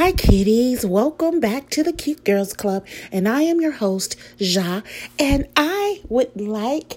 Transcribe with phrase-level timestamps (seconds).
[0.00, 0.86] Hi, kitties.
[0.86, 2.86] Welcome back to the Cute Girls Club.
[3.12, 4.80] And I am your host, Ja.
[5.18, 6.96] And I would like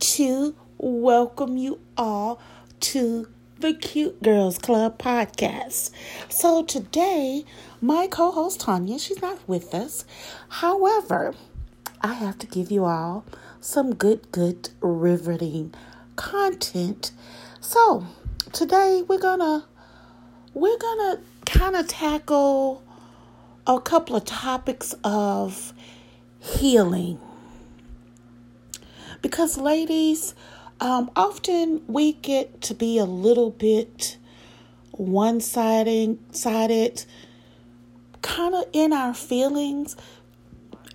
[0.00, 2.42] to welcome you all
[2.80, 3.26] to
[3.60, 5.92] the Cute Girls Club podcast.
[6.28, 7.46] So today,
[7.80, 10.04] my co host, Tanya, she's not with us.
[10.50, 11.34] However,
[12.02, 13.24] I have to give you all
[13.62, 15.72] some good, good, riveting
[16.16, 17.12] content.
[17.62, 18.06] So
[18.52, 19.64] today, we're gonna
[20.52, 21.22] we're gonna
[21.52, 22.82] kind of tackle
[23.66, 25.74] a couple of topics of
[26.40, 27.20] healing.
[29.20, 30.34] Because, ladies,
[30.80, 34.16] um, often we get to be a little bit
[34.92, 36.18] one sided,
[38.22, 39.94] kind of in our feelings.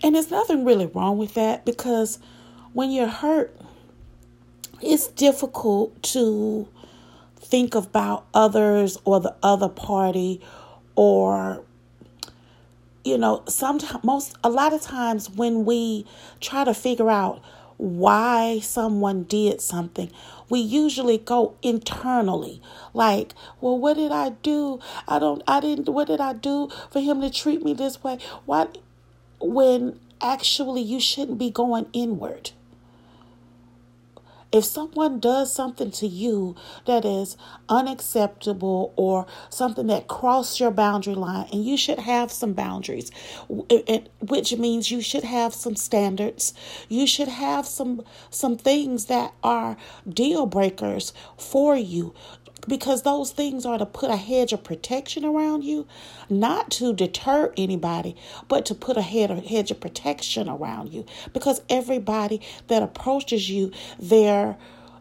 [0.01, 2.17] And there's nothing really wrong with that because
[2.73, 3.55] when you're hurt,
[4.81, 6.67] it's difficult to
[7.49, 10.41] think about others or the other party
[10.95, 11.63] or
[13.05, 16.05] you know sometimes most a lot of times when we
[16.41, 17.41] try to figure out
[17.77, 20.11] why someone did something
[20.49, 22.61] we usually go internally.
[22.93, 24.79] Like well what did i do?
[25.07, 28.17] I don't i didn't what did i do for him to treat me this way?
[28.45, 28.77] What
[29.39, 32.51] when actually you shouldn't be going inward
[34.51, 37.37] if someone does something to you that is
[37.69, 43.11] unacceptable or something that crosses your boundary line, and you should have some boundaries,
[43.49, 46.53] which means you should have some standards,
[46.87, 52.13] you should have some some things that are deal breakers for you
[52.67, 55.87] because those things are to put a hedge of protection around you,
[56.29, 58.15] not to deter anybody,
[58.47, 61.05] but to put a hedge of protection around you.
[61.33, 64.57] Because everybody that approaches you, their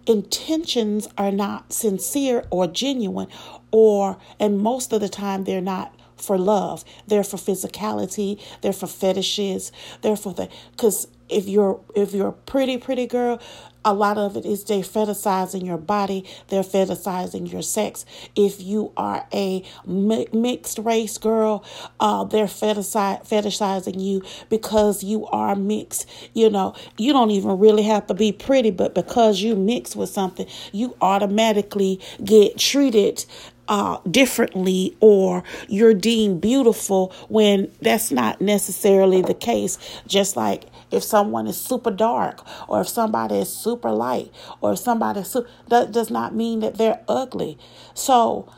[0.07, 3.29] intentions are not sincere or genuine,
[3.71, 6.85] or, and most of the time, they're not for love.
[7.07, 8.41] They're for physicality.
[8.63, 9.73] They're for fetishes.
[10.03, 13.41] They're for the because if you're if you're a pretty pretty girl
[13.85, 18.93] a lot of it is they fetishizing your body they're fetishizing your sex if you
[18.97, 21.65] are a mi- mixed race girl
[22.01, 27.85] uh, they're fetishize, fetishizing you because you are mixed you know you don't even really
[27.85, 33.25] have to be pretty but because you mix with something you automatically get treated
[33.69, 39.79] uh, differently or you're deemed beautiful when that's not necessarily the case.
[40.07, 44.31] Just like if someone is super dark or if somebody is super light
[44.61, 47.59] or if somebody is super, that does not mean that they're ugly.
[47.95, 48.51] So,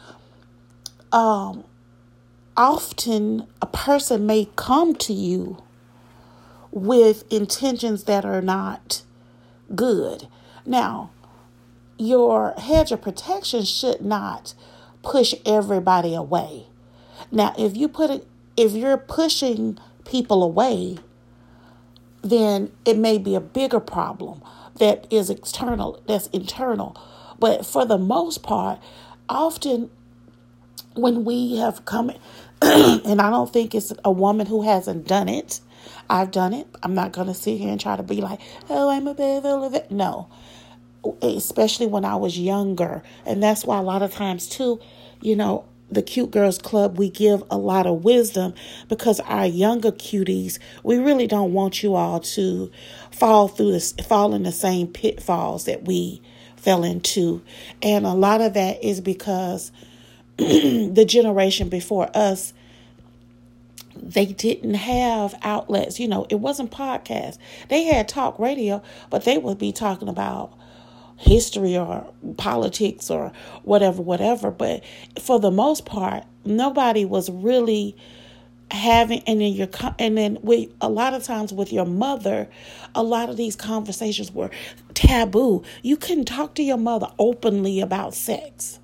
[1.12, 1.64] um,
[2.56, 5.62] often a person may come to you
[6.70, 9.02] with intentions that are not
[9.74, 10.28] good.
[10.66, 11.10] Now,
[11.96, 14.54] your hedge of protection should not
[15.02, 16.66] push everybody away.
[17.30, 20.98] Now, if you put it, if you're pushing people away,
[22.22, 24.42] then it may be a bigger problem
[24.78, 26.96] that is external, that's internal.
[27.38, 28.80] But for the most part,
[29.28, 29.90] often
[30.94, 32.10] when we have come,
[32.62, 35.60] and I don't think it's a woman who hasn't done it.
[36.10, 36.66] I've done it.
[36.82, 39.44] I'm not going to sit here and try to be like, oh, I'm a bad
[39.74, 39.90] it.
[39.90, 40.28] No,
[41.22, 43.02] especially when I was younger.
[43.24, 44.80] And that's why a lot of times, too,
[45.20, 48.54] you know, the Cute Girls Club, we give a lot of wisdom
[48.88, 52.70] because our younger cuties, we really don't want you all to
[53.10, 56.20] fall through this, fall in the same pitfalls that we
[56.56, 57.42] fell into.
[57.82, 59.72] And a lot of that is because
[60.36, 62.52] the generation before us,
[63.96, 65.98] they didn't have outlets.
[65.98, 67.38] You know, it wasn't podcasts.
[67.68, 70.57] They had talk radio, but they would be talking about
[71.18, 72.06] history or
[72.36, 73.32] politics or
[73.64, 74.50] whatever, whatever.
[74.50, 74.84] But
[75.20, 77.96] for the most part, nobody was really
[78.70, 79.68] having and then your
[79.98, 82.46] and then with a lot of times with your mother
[82.94, 84.50] a lot of these conversations were
[84.92, 88.78] taboo you couldn't talk to your mother openly about sex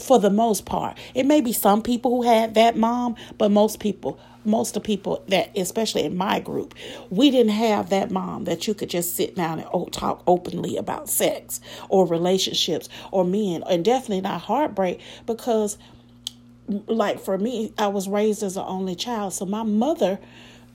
[0.00, 0.98] for the most part.
[1.14, 5.22] It may be some people who had that mom, but most people, most of people
[5.28, 6.74] that, especially in my group,
[7.10, 10.76] we didn't have that mom that you could just sit down and oh, talk openly
[10.76, 15.78] about sex or relationships or men, and definitely not heartbreak because,
[16.86, 20.18] like for me, I was raised as an only child, so my mother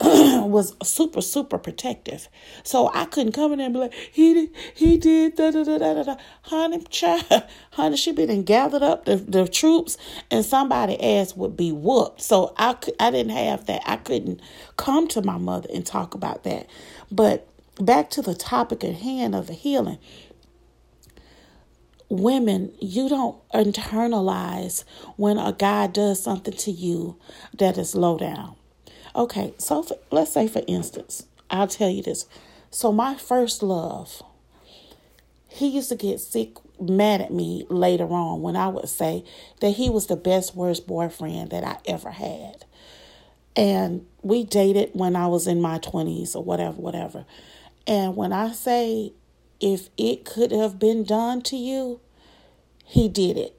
[0.00, 2.28] was super super protective.
[2.64, 5.64] So I couldn't come in there and be like, he did, he did da da
[5.64, 6.16] da da da.
[6.42, 7.24] Honey, child,
[7.72, 9.98] honey, she been and gathered up the, the troops,
[10.30, 12.22] and somebody ass would be whooped.
[12.22, 13.82] So I I didn't have that.
[13.86, 14.40] I couldn't
[14.76, 16.68] come to my mother and talk about that.
[17.12, 17.48] But
[17.80, 19.98] back to the topic at hand of the healing.
[22.10, 24.84] women, you don't internalize
[25.16, 27.18] when a guy does something to you
[27.58, 28.55] that is low down.
[29.16, 32.26] Okay, so for, let's say, for instance, I'll tell you this.
[32.70, 34.22] So, my first love,
[35.48, 39.24] he used to get sick, mad at me later on when I would say
[39.60, 42.66] that he was the best, worst boyfriend that I ever had.
[43.56, 47.24] And we dated when I was in my 20s or whatever, whatever.
[47.86, 49.14] And when I say
[49.60, 52.00] if it could have been done to you,
[52.84, 53.58] he did it.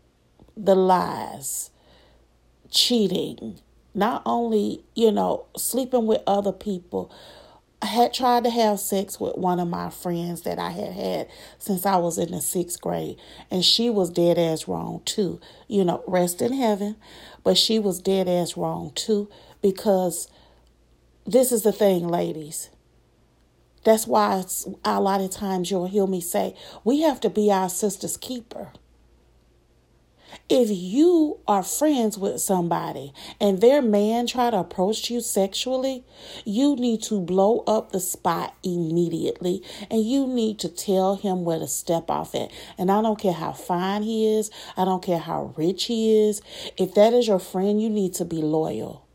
[0.56, 1.71] The lies,
[2.69, 3.59] cheating,
[3.97, 7.11] not only, you know, sleeping with other people.
[7.81, 11.27] I had tried to have sex with one of my friends that I had had
[11.59, 13.17] since I was in the sixth grade,
[13.51, 15.39] and she was dead ass wrong too.
[15.67, 16.95] You know, rest in heaven,
[17.44, 19.29] but she was dead ass wrong too
[19.61, 20.27] because
[21.25, 22.69] this is the thing, ladies.
[23.83, 24.44] That's why
[24.83, 28.71] a lot of times you'll hear me say, we have to be our sister's keeper.
[30.50, 36.03] If you are friends with somebody and their man try to approach you sexually,
[36.45, 41.59] you need to blow up the spot immediately and you need to tell him where
[41.59, 42.51] to step off at.
[42.77, 46.41] And I don't care how fine he is, I don't care how rich he is.
[46.77, 49.06] If that is your friend, you need to be loyal.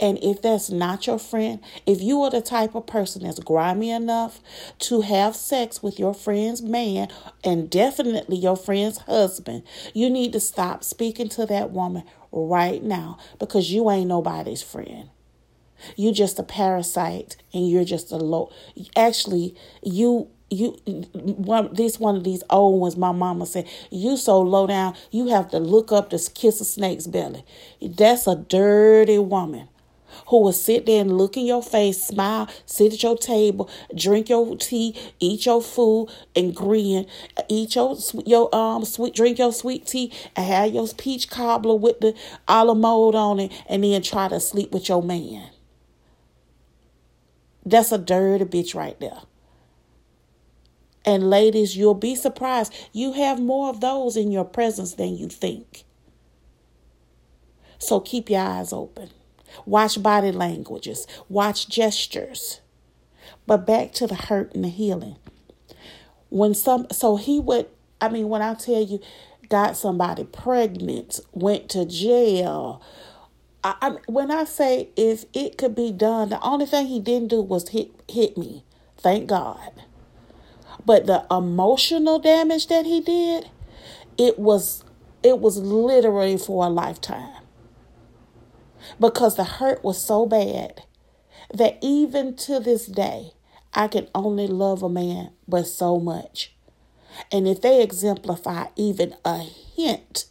[0.00, 3.90] And if that's not your friend, if you are the type of person that's grimy
[3.90, 4.40] enough
[4.80, 7.08] to have sex with your friend's man
[7.42, 9.62] and definitely your friend's husband,
[9.92, 15.10] you need to stop speaking to that woman right now because you ain't nobody's friend.
[15.96, 18.50] You're just a parasite and you're just a low
[18.96, 20.70] actually you you
[21.14, 25.28] one this one of these old ones my mama said you so low down you
[25.28, 27.44] have to look up to kiss a snake's belly.
[27.82, 29.68] That's a dirty woman
[30.28, 34.28] who will sit there and look in your face smile sit at your table drink
[34.28, 37.06] your tea eat your food and grin.
[37.48, 42.00] Eat your your um sweet drink your sweet tea and have your peach cobbler with
[42.00, 42.14] the
[42.46, 45.50] olive mold on it and then try to sleep with your man.
[47.66, 49.22] That's a dirty bitch right there
[51.04, 52.72] and ladies, you'll be surprised.
[52.92, 55.84] You have more of those in your presence than you think.
[57.78, 59.10] So keep your eyes open.
[59.66, 62.60] Watch body languages, watch gestures.
[63.46, 65.16] But back to the hurt and the healing.
[66.30, 67.66] When some so he would
[68.00, 69.00] I mean when I tell you
[69.48, 72.82] got somebody pregnant, went to jail,
[73.62, 77.28] I, I, when I say if it could be done, the only thing he didn't
[77.28, 78.64] do was hit hit me.
[78.96, 79.72] Thank God.
[80.86, 83.50] But the emotional damage that he did,
[84.18, 84.84] it was
[85.22, 87.42] it was literally for a lifetime.
[89.00, 90.82] Because the hurt was so bad
[91.52, 93.32] that even to this day,
[93.72, 96.54] I can only love a man but so much.
[97.32, 100.26] And if they exemplify even a hint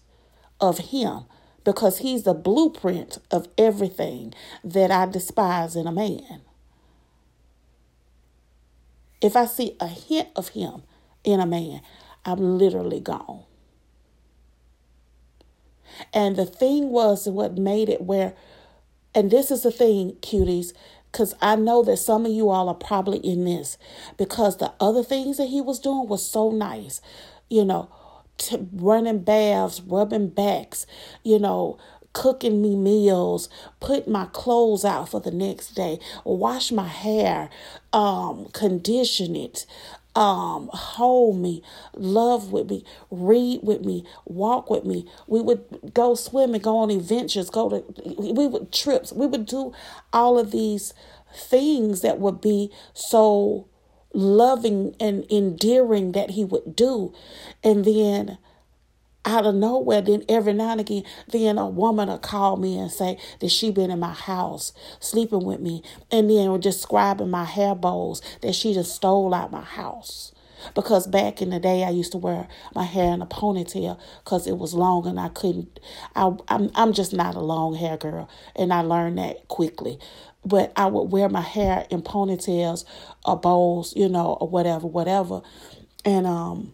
[0.62, 1.24] of him,
[1.64, 4.34] because he's the blueprint of everything
[4.64, 6.42] that I despise in a man.
[9.24, 10.84] If I see a hint of him
[11.24, 11.82] in a man,
[12.26, 13.44] I'm literally gone.
[16.14, 18.34] And the thing was what made it where,
[19.16, 20.74] and this is the thing, cuties,
[21.12, 23.78] because I know that some of you all are probably in this,
[24.18, 27.00] because the other things that he was doing was so nice,
[27.50, 27.90] you know,
[28.74, 30.86] running baths, rubbing backs,
[31.24, 31.78] you know,
[32.14, 33.50] cooking me meals,
[33.80, 37.50] put my clothes out for the next day, wash my hair,
[37.92, 39.66] um, condition it,
[40.16, 41.64] um, hold me,
[41.96, 45.08] love with me, read with me, walk with me.
[45.28, 49.12] We would go swimming, go on adventures, go to we would trips.
[49.12, 49.74] We would do
[50.12, 50.94] all of these
[51.36, 53.68] things that would be so
[54.14, 57.14] loving and endearing that he would do.
[57.64, 58.38] And then
[59.26, 62.92] out of nowhere, then every now and again, then a woman will call me and
[62.92, 67.76] say that she been in my house sleeping with me, and then describing my hair
[67.76, 70.34] bows that she just stole out my house.
[70.76, 74.48] Because back in the day, I used to wear my hair in a ponytail because
[74.48, 75.80] it was long and I couldn't.
[76.16, 80.00] I, I'm I'm just not a long hair girl, and I learned that quickly.
[80.46, 82.86] But I would wear my hair in ponytails
[83.26, 85.42] or bows, you know, or whatever, whatever,
[86.06, 86.74] and um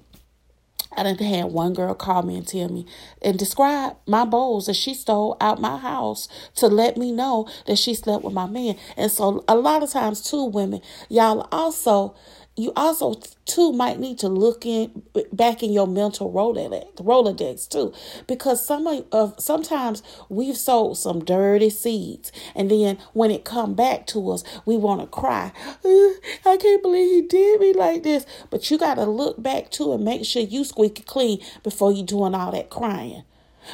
[0.98, 2.86] I done had one girl call me and tell me
[3.22, 7.78] and describe my bowls that she stole out my house to let me know that
[7.78, 8.76] she slept with my man.
[8.98, 12.16] And so a lot of times too, women, y'all also
[12.60, 17.94] you also too might need to look in back in your mental Rolodex, Rolodex too,
[18.28, 24.06] because some of sometimes we've sowed some dirty seeds, and then when it come back
[24.08, 25.52] to us, we want to cry.
[25.86, 28.26] I can't believe he did me like this.
[28.50, 31.92] But you got to look back to and make sure you squeak it clean before
[31.92, 33.24] you doing all that crying.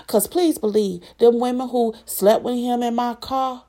[0.08, 3.65] Cause please believe them women who slept with him in my car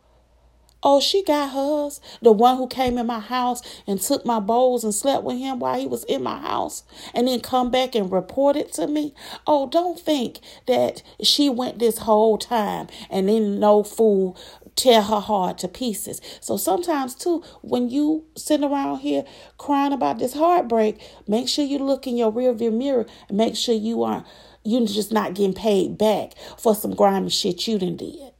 [0.89, 2.01] Oh, she got hers.
[2.23, 5.59] The one who came in my house and took my bowls and slept with him
[5.59, 9.13] while he was in my house and then come back and report it to me.
[9.49, 10.39] Oh, don't think
[10.69, 14.39] that she went this whole time and then no fool
[14.77, 16.21] tear her heart to pieces.
[16.41, 19.25] So sometimes too, when you sit around here
[19.59, 23.75] crying about this heartbreak, make sure you look in your rearview mirror and make sure
[23.75, 24.25] you aren't
[24.63, 28.36] you're just not getting paid back for some grimy shit you done did.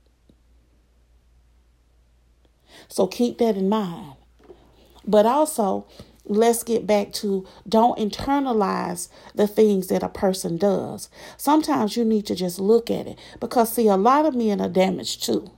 [2.89, 4.15] So keep that in mind.
[5.07, 5.87] But also,
[6.25, 11.09] let's get back to don't internalize the things that a person does.
[11.37, 14.69] Sometimes you need to just look at it because, see, a lot of men are
[14.69, 15.51] damaged too.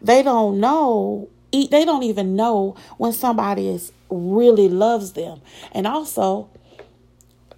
[0.00, 5.40] They don't know, they don't even know when somebody is really loves them.
[5.72, 6.50] And also,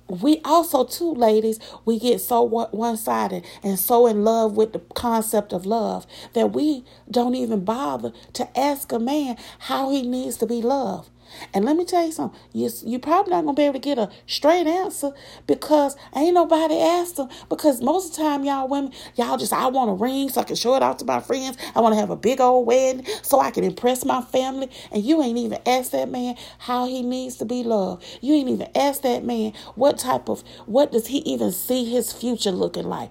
[0.08, 5.52] we also too ladies we get so one-sided and so in love with the concept
[5.52, 10.46] of love that we don't even bother to ask a man how he needs to
[10.46, 11.10] be loved
[11.52, 12.38] and let me tell you something.
[12.52, 15.12] You you probably not gonna be able to get a straight answer
[15.46, 17.28] because ain't nobody asked them.
[17.48, 20.44] Because most of the time, y'all women, y'all just I want a ring so I
[20.44, 21.56] can show it off to my friends.
[21.74, 24.70] I want to have a big old wedding so I can impress my family.
[24.92, 28.04] And you ain't even asked that man how he needs to be loved.
[28.20, 32.12] You ain't even asked that man what type of what does he even see his
[32.12, 33.10] future looking like.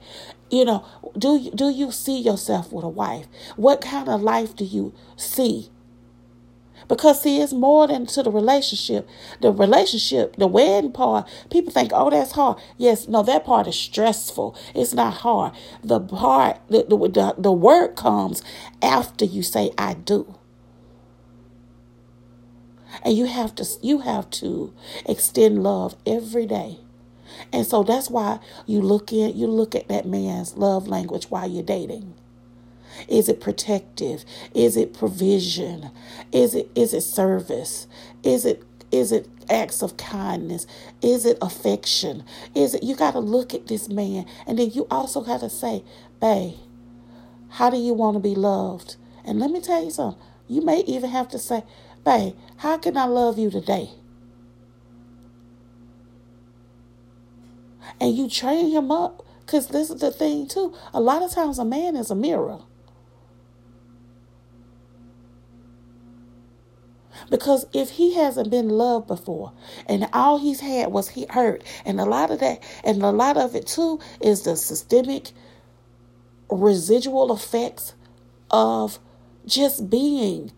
[0.49, 0.85] You know,
[1.17, 3.25] do do you see yourself with a wife?
[3.55, 5.69] What kind of life do you see?
[6.87, 9.07] Because see, it's more than to the relationship.
[9.41, 12.57] The relationship, the wedding part, people think, oh, that's hard.
[12.77, 14.55] Yes, no, that part is stressful.
[14.75, 15.53] It's not hard.
[15.83, 18.43] The part, the, the, the, the work comes
[18.81, 20.35] after you say, I do.
[23.03, 24.73] And you have to you have to
[25.05, 26.79] extend love every day.
[27.51, 31.49] And so that's why you look in you look at that man's love language while
[31.49, 32.15] you're dating.
[33.07, 34.25] Is it protective?
[34.53, 35.91] Is it provision?
[36.31, 37.87] Is it is it service?
[38.23, 40.67] Is it is it acts of kindness?
[41.01, 42.23] Is it affection?
[42.55, 45.49] Is it you got to look at this man and then you also got to
[45.49, 45.83] say,
[46.21, 46.55] "Babe,
[47.49, 48.95] how do you want to be loved?"
[49.25, 50.21] And let me tell you something.
[50.47, 51.63] You may even have to say,
[52.05, 53.89] "Babe, how can I love you today?"
[57.99, 60.73] And you train him up because this is the thing too.
[60.93, 62.59] A lot of times a man is a mirror.
[67.29, 69.53] Because if he hasn't been loved before
[69.87, 73.37] and all he's had was he hurt, and a lot of that, and a lot
[73.37, 75.31] of it too, is the systemic
[76.49, 77.93] residual effects
[78.51, 78.99] of
[79.45, 80.51] just being.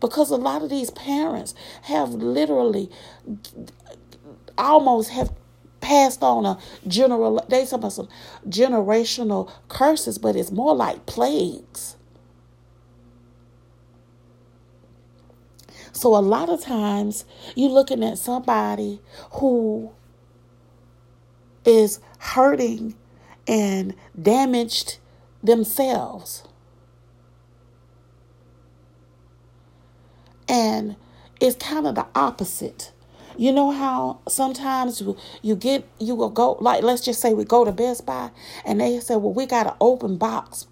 [0.00, 2.88] Because a lot of these parents have literally
[4.56, 5.32] almost have
[5.80, 8.08] passed on a general they talk about some
[8.48, 11.96] generational curses, but it's more like plagues.
[15.98, 17.24] So a lot of times
[17.56, 19.00] you're looking at somebody
[19.32, 19.90] who
[21.64, 22.94] is hurting
[23.48, 24.98] and damaged
[25.42, 26.44] themselves.
[30.48, 30.94] And
[31.40, 32.92] it's kind of the opposite.
[33.36, 37.44] You know how sometimes you, you get you will go like let's just say we
[37.44, 38.30] go to Best Buy
[38.64, 40.68] and they say, well, we got an open box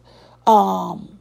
[0.47, 1.19] um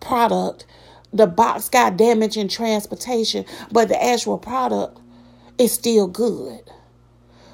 [0.00, 0.64] product
[1.12, 4.98] the box got damaged in transportation, but the actual product
[5.58, 6.60] is still good.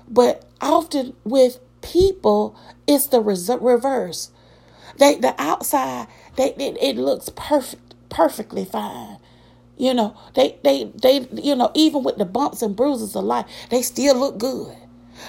[0.09, 4.31] But often with people, it's the reverse.
[4.99, 9.19] They the outside, they it, it looks perfect, perfectly fine.
[9.77, 13.47] You know, they they they you know even with the bumps and bruises of life,
[13.71, 14.77] they still look good.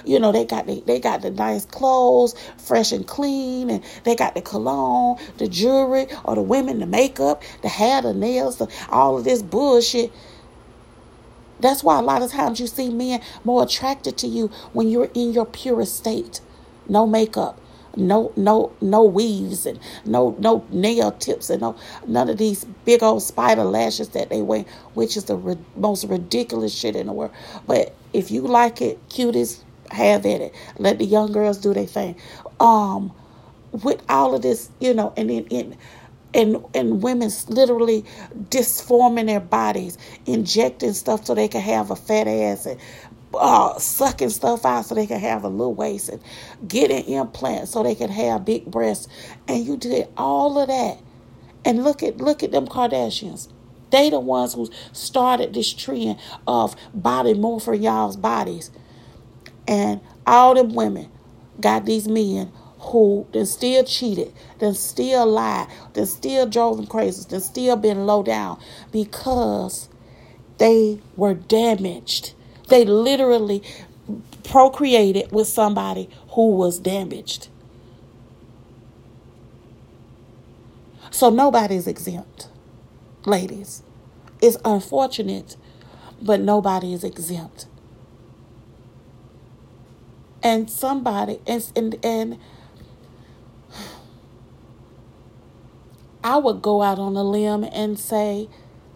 [0.05, 4.15] You know, they got the, they got the nice clothes, fresh and clean, and they
[4.15, 8.67] got the cologne, the jewelry, or the women, the makeup, the hair, the nails, the,
[8.89, 10.11] all of this bullshit.
[11.59, 15.09] That's why a lot of times you see men more attracted to you when you're
[15.13, 16.39] in your purest state.
[16.87, 17.59] No makeup,
[17.97, 21.75] no no no weaves and no no nail tips and no
[22.05, 26.73] none of these big old spider lashes that they wear, which is the most ridiculous
[26.73, 27.31] shit in the world.
[27.65, 30.55] But if you like it, cutest, have at it.
[30.77, 32.15] Let the young girls do their thing.
[32.59, 33.13] Um,
[33.71, 35.77] with all of this, you know, and then in
[36.33, 38.05] and and women's literally
[38.49, 42.79] disforming their bodies, injecting stuff so they can have a fat ass and
[43.33, 46.21] uh, sucking stuff out so they can have a little waist and
[46.67, 49.07] getting implants so they can have big breasts.
[49.47, 50.99] And you did all of that.
[51.65, 53.49] And look at look at them Kardashians.
[53.91, 58.71] They the ones who started this trend of body for y'all's bodies.
[59.67, 61.09] And all them women
[61.59, 67.25] got these men who then still cheated, then still lied, then still drove them crazy,
[67.29, 68.59] then still been low down
[68.91, 69.89] because
[70.57, 72.33] they were damaged.
[72.69, 73.63] They literally
[74.43, 77.49] procreated with somebody who was damaged.
[81.11, 82.49] So nobody's exempt,
[83.25, 83.83] ladies.
[84.41, 85.57] It's unfortunate,
[86.21, 87.65] but nobody is exempt.
[90.43, 92.39] And somebody and and, and
[96.23, 98.49] I would go out on a limb and say,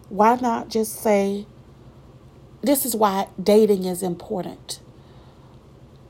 [0.10, 1.46] why not just say,
[2.62, 4.82] this is why dating is important.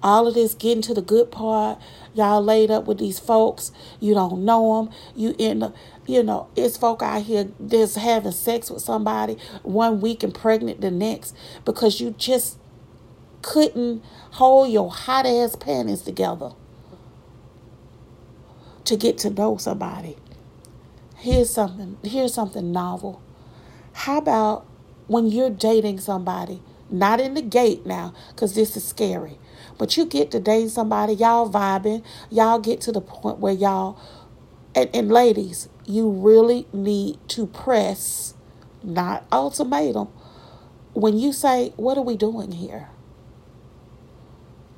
[0.02, 1.78] All of this getting to the good part,
[2.16, 5.76] y'all laid up with these folks, you don't know them, you end up,
[6.08, 10.82] you know, it's folk out here just having sex with somebody one week and pregnant
[10.82, 11.36] the next
[11.66, 12.58] because you just
[13.44, 16.52] couldn't hold your hot ass panties together
[18.86, 20.18] to get to know somebody.
[21.18, 23.22] Here's something here's something novel.
[23.94, 24.66] How about
[25.08, 29.38] when you're dating somebody not in the gate now because this is scary
[29.78, 33.98] but you get to date somebody y'all vibing y'all get to the point where y'all
[34.76, 38.34] and, and ladies you really need to press
[38.84, 40.08] not ultimatum
[40.94, 42.91] when you say what are we doing here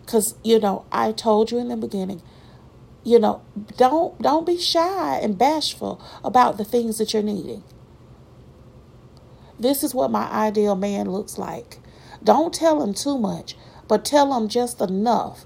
[0.05, 2.22] because you know i told you in the beginning
[3.03, 3.41] you know
[3.77, 7.63] don't don't be shy and bashful about the things that you're needing
[9.60, 11.79] this is what my ideal man looks like
[12.24, 13.55] don't tell him too much
[13.88, 15.45] but tell him just enough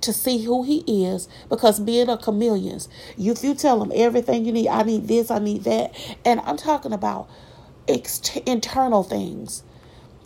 [0.00, 2.88] to see who he is because being a chameleons.
[3.18, 5.94] you, if you tell him everything you need i need this i need that
[6.24, 7.28] and i'm talking about
[7.88, 9.62] ex- internal things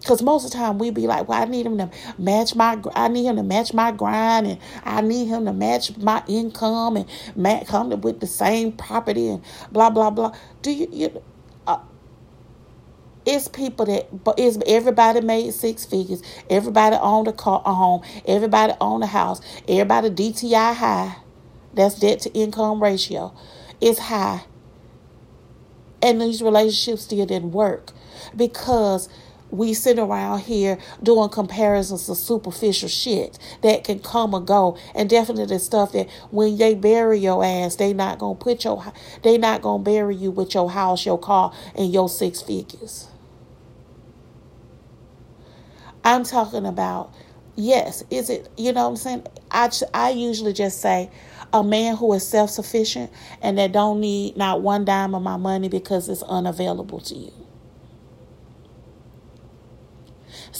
[0.04, 2.78] because most of the time we be like, well, I need him to match my,
[2.94, 6.98] I need him to match my grind, and I need him to match my income,
[6.98, 9.42] and match, come with the same property, and
[9.72, 10.36] blah blah blah.
[10.60, 11.22] Do you, you
[11.66, 11.78] uh,
[13.24, 16.22] it's people that, but it's everybody made six figures.
[16.50, 18.02] Everybody owned a car, a home.
[18.26, 19.40] Everybody owned a house.
[19.66, 21.16] Everybody DTI high.
[21.72, 23.34] That's debt to income ratio.
[23.80, 24.44] It's high.
[26.02, 27.92] And these relationships still didn't work
[28.36, 29.08] because
[29.54, 34.76] we sit around here doing comparisons of superficial shit that can come and go.
[34.94, 39.38] And definitely stuff that when they bury your ass they not gonna put your they
[39.38, 43.08] not gonna bury you with your house your car and your six figures.
[46.02, 47.12] I'm talking about
[47.56, 49.26] yes is it you know what i'm saying?
[49.50, 51.08] I, I usually just say
[51.52, 55.68] a man who is self-sufficient and that don't need not one dime of my money
[55.68, 57.43] because it's unavailable to you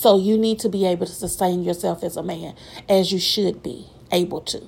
[0.05, 2.55] So you need to be able to sustain yourself as a man,
[2.91, 4.61] as you should be able to.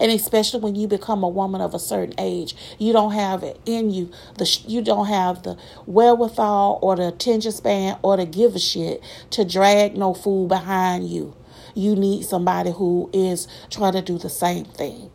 [0.00, 3.58] and especially when you become a woman of a certain age you don't have it
[3.64, 8.54] in you the you don't have the wherewithal or the attention span or to give
[8.54, 11.34] a shit to drag no fool behind you
[11.74, 15.10] you need somebody who is trying to do the same thing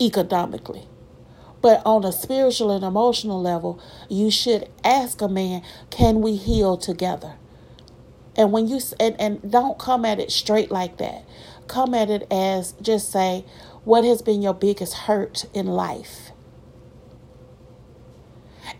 [0.00, 0.86] economically
[1.66, 6.76] but on a spiritual and emotional level, you should ask a man, can we heal
[6.76, 7.34] together?
[8.36, 11.24] And when you and, and don't come at it straight like that.
[11.66, 13.44] Come at it as just say,
[13.82, 16.25] what has been your biggest hurt in life?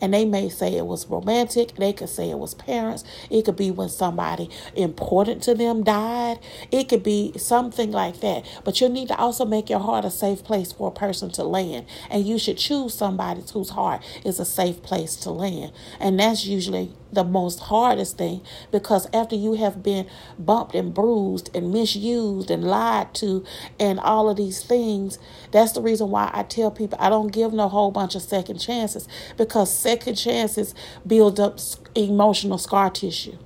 [0.01, 1.75] And they may say it was romantic.
[1.77, 3.05] They could say it was parents.
[3.31, 6.39] It could be when somebody important to them died.
[6.71, 8.45] It could be something like that.
[8.65, 11.45] But you need to also make your heart a safe place for a person to
[11.45, 11.87] land.
[12.11, 15.73] And you should choose somebody whose heart is a safe place to land.
[16.01, 20.07] And that's usually the most hardest thing because after you have been
[20.39, 23.45] bumped and bruised and misused and lied to
[23.81, 25.19] and all of these things,
[25.51, 28.59] that's the reason why I tell people I don't give no whole bunch of second
[28.59, 30.75] chances because second chances
[31.07, 31.59] build up
[31.97, 33.39] emotional scar tissue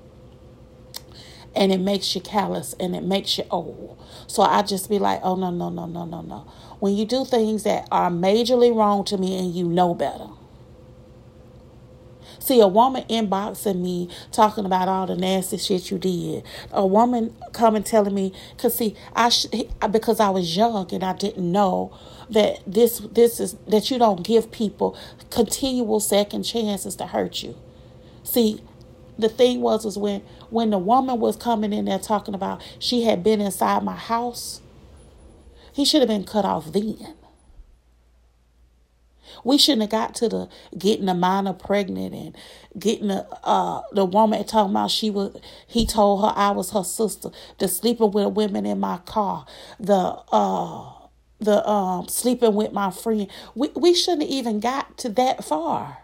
[1.55, 3.99] and it makes you callous and it makes you old.
[4.27, 6.47] So I just be like, oh, no, no, no, no, no, no.
[6.79, 10.29] When you do things that are majorly wrong to me and you know better,
[12.40, 16.44] See, a woman inboxing me talking about all the nasty shit you did.
[16.72, 19.46] A woman coming telling me, cause see, I sh-
[19.90, 21.96] because I was young and I didn't know
[22.31, 24.96] that this this is that you don't give people
[25.31, 27.57] continual second chances to hurt you.
[28.24, 28.62] See,
[29.18, 33.05] the thing was was when when the woman was coming in there talking about she
[33.05, 34.62] had been inside my house,
[35.72, 37.14] he should have been cut off then.
[39.44, 42.37] We shouldn't have got to the getting the minor pregnant and
[42.79, 46.85] getting the uh the woman talking about she was he told her I was her
[46.85, 49.46] sister, the sleeping with women in my car,
[49.79, 49.94] the
[50.33, 50.92] uh
[51.40, 53.29] the um sleeping with my friend.
[53.55, 55.98] We we shouldn't have even got to that far.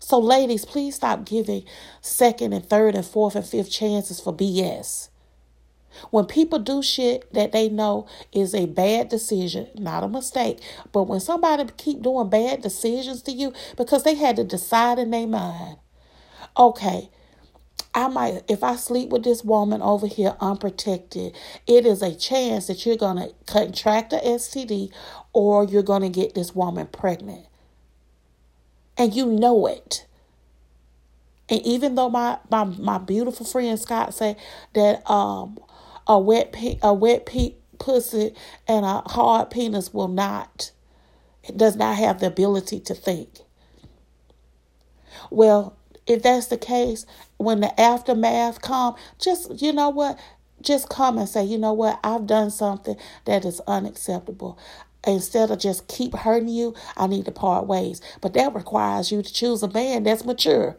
[0.00, 1.64] So ladies, please stop giving
[2.00, 5.09] second and third and fourth and fifth chances for BS.
[6.10, 10.60] When people do shit that they know is a bad decision, not a mistake,
[10.92, 15.10] but when somebody keep doing bad decisions to you because they had to decide in
[15.10, 15.78] their mind,
[16.56, 17.10] okay,
[17.94, 21.34] I might, if I sleep with this woman over here unprotected,
[21.66, 24.92] it is a chance that you're going to contract a STD
[25.32, 27.46] or you're going to get this woman pregnant.
[28.96, 30.06] And you know it.
[31.48, 34.36] And even though my, my, my beautiful friend Scott said
[34.74, 35.58] that um
[36.10, 38.34] a wet pe- a wet pe- pussy
[38.68, 40.72] and a hard penis will not
[41.44, 43.40] it does not have the ability to think.
[45.30, 47.06] Well, if that's the case,
[47.38, 50.18] when the aftermath come, just you know what,
[50.62, 52.96] just come and say, you know what, I've done something
[53.26, 54.58] that is unacceptable.
[55.06, 58.02] Instead of just keep hurting you, I need to part ways.
[58.20, 60.76] But that requires you to choose a man that's mature.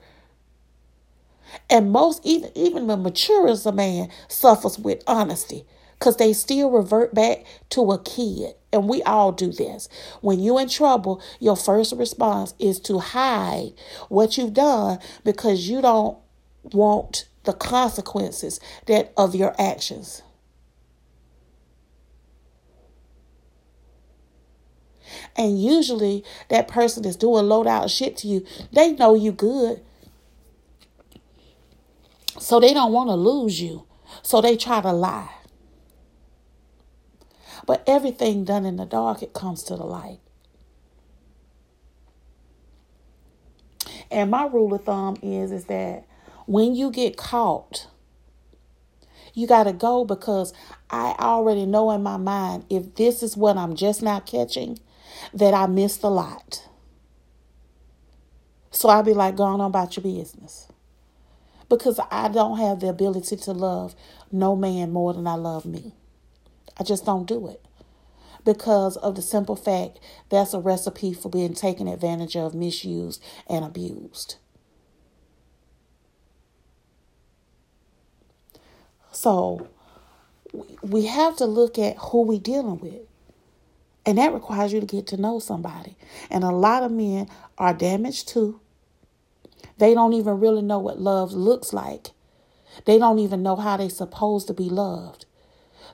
[1.70, 5.66] And most even even the maturest a man suffers with honesty
[6.00, 8.56] because they still revert back to a kid.
[8.74, 9.90] And we all do this.
[10.22, 13.74] When you're in trouble, your first response is to hide
[14.10, 16.18] what you've done because you don't
[16.64, 20.24] want the consequences that of your actions.
[25.36, 28.46] And usually that person is doing low down shit to you.
[28.72, 29.82] They know you good.
[32.42, 33.86] So they don't want to lose you.
[34.24, 35.30] So they try to lie.
[37.68, 40.20] But everything done in the dark, it comes to the light.
[44.10, 46.06] And my rule of thumb is is that
[46.48, 47.88] when you get caught,
[49.36, 50.52] you got to go because
[50.90, 54.80] I already know in my mind if this is what I'm just not catching,
[55.34, 56.68] that I missed a lot.
[58.72, 60.71] So I'll be like, going on about your business.
[61.72, 63.96] Because I don't have the ability to love
[64.30, 65.94] no man more than I love me.
[66.78, 67.66] I just don't do it
[68.44, 73.64] because of the simple fact that's a recipe for being taken advantage of, misused, and
[73.64, 74.36] abused.
[79.14, 79.70] So
[80.82, 83.02] we have to look at who we dealing with.
[84.06, 85.96] And that requires you to get to know somebody.
[86.32, 88.61] And a lot of men are damaged too.
[89.82, 92.12] They don't even really know what love looks like.
[92.86, 95.26] They don't even know how they're supposed to be loved.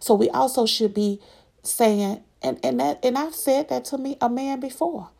[0.01, 1.21] So we also should be
[1.63, 5.11] saying, and, and that and I've said that to me a man before.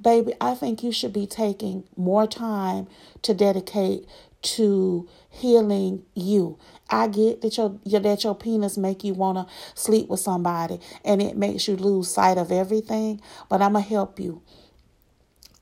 [0.00, 2.88] Baby, I think you should be taking more time
[3.20, 4.06] to dedicate
[4.56, 6.58] to healing you.
[6.88, 10.80] I get that your, your that your penis make you want to sleep with somebody
[11.04, 13.20] and it makes you lose sight of everything,
[13.50, 14.40] but I'm going to help you.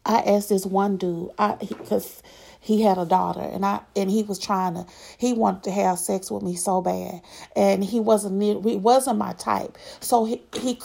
[0.08, 2.22] I asked this one dude, I because
[2.60, 4.86] he had a daughter and I and he was trying to
[5.18, 7.22] he wanted to have sex with me so bad
[7.54, 10.80] and he wasn't he wasn't my type so he he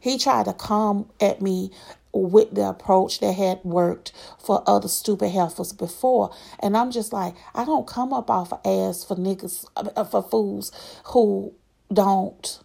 [0.00, 1.70] he tried to come at me
[2.12, 6.34] with the approach that had worked for other stupid heifers before.
[6.60, 10.22] And I'm just like, I don't come up off of ass for niggas, uh, for
[10.22, 10.72] fools
[11.06, 11.52] who
[11.92, 12.60] don't,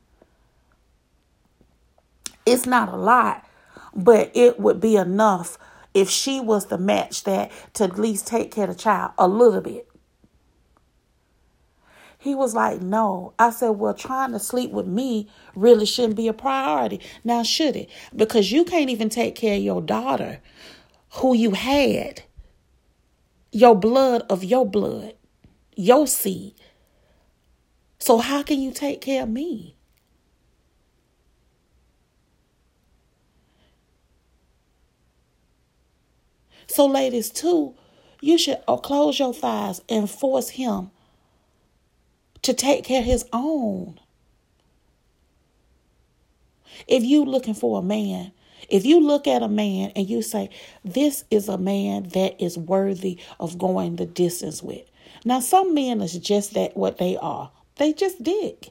[2.45, 3.47] it's not a lot
[3.95, 5.59] but it would be enough
[5.95, 9.27] if she was to match that to at least take care of the child a
[9.29, 9.89] little bit
[12.27, 13.35] he was like, No.
[13.39, 17.01] I said, Well, trying to sleep with me really shouldn't be a priority.
[17.23, 17.89] Now, should it?
[18.15, 20.41] Because you can't even take care of your daughter
[21.11, 22.25] who you had,
[23.57, 25.15] your blood of your blood,
[25.77, 26.53] your seed.
[27.99, 29.77] So, how can you take care of me?
[36.67, 37.75] So, ladies, too,
[38.21, 40.91] you should uh, close your thighs and force him
[42.43, 43.99] to take care of his own.
[46.87, 48.33] If you looking for a man,
[48.69, 50.51] if you look at a man and you say,
[50.85, 54.85] this is a man that is worthy of going the distance with.
[55.25, 57.51] Now, some men is just that what they are.
[57.77, 58.71] They just dig.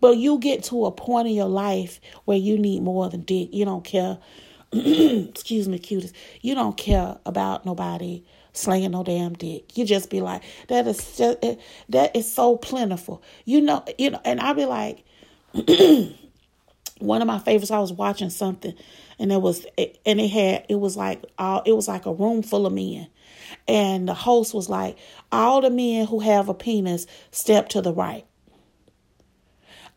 [0.00, 3.50] But you get to a point in your life where you need more than dick.
[3.52, 4.18] You don't care.
[4.72, 6.14] Excuse me, cutest.
[6.40, 9.76] You don't care about nobody slinging no damn dick.
[9.76, 11.56] You just be like, that is just, eh,
[11.90, 13.22] that is so plentiful.
[13.44, 15.04] You know, you know, and I be like,
[16.98, 17.70] one of my favorites.
[17.70, 18.74] I was watching something,
[19.18, 22.42] and it was, and it had, it was like, all, it was like a room
[22.42, 23.08] full of men,
[23.68, 24.96] and the host was like,
[25.32, 28.24] all the men who have a penis step to the right.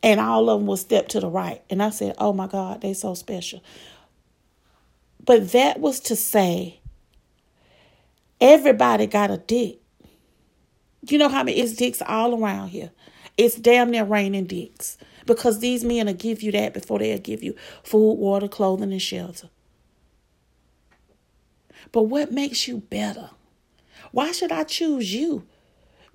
[0.02, 1.62] And all of them will step to the right.
[1.70, 3.62] And I said, Oh my God, they so special.
[5.26, 6.80] But that was to say
[8.42, 9.80] Everybody got a dick.
[11.08, 12.92] You know how many it's dicks all around here.
[13.38, 14.98] It's damn near raining dicks.
[15.30, 19.00] Because these men will give you that before they'll give you food, water, clothing, and
[19.00, 19.52] shelter.
[21.92, 23.30] But what makes you better?
[24.12, 25.46] Why should I choose you?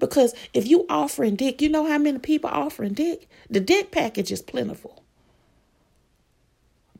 [0.00, 3.28] Because if you offering dick, you know how many people offering dick?
[3.48, 5.03] The dick package is plentiful.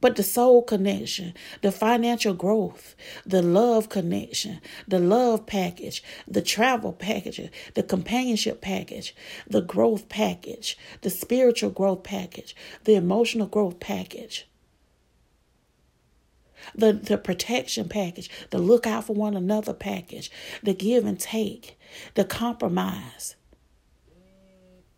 [0.04, 6.92] But the soul connection, the financial growth, the love connection, the love package, the travel
[6.92, 9.16] package, the companionship package,
[9.48, 14.46] the growth package, the spiritual growth package, the emotional growth package,
[16.74, 20.30] the, the protection package, the look out for one another package,
[20.62, 21.78] the give and take,
[22.12, 23.36] the compromise.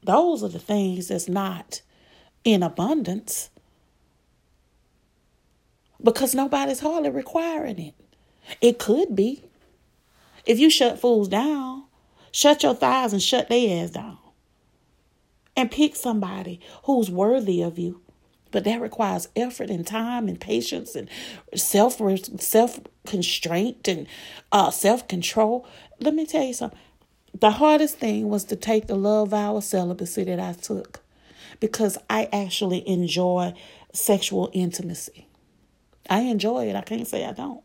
[0.03, 1.81] Those are the things that's not
[2.43, 3.51] in abundance
[6.03, 7.95] because nobody's hardly requiring it.
[8.61, 9.45] It could be.
[10.45, 11.85] If you shut fools down,
[12.31, 14.19] shut your thighs and shut their ass down.
[15.57, 18.03] And pick somebody who's worthy of you.
[18.53, 21.09] But that requires effort and time and patience and
[21.55, 22.01] self
[22.41, 24.07] self constraint and
[24.53, 25.67] uh, self control.
[26.01, 26.79] Let me tell you something.
[27.39, 31.01] The hardest thing was to take the love vow of celibacy that I took
[31.61, 33.55] because I actually enjoy
[33.93, 35.26] sexual intimacy.
[36.09, 36.77] I enjoy it.
[36.77, 37.63] I can't say I don't.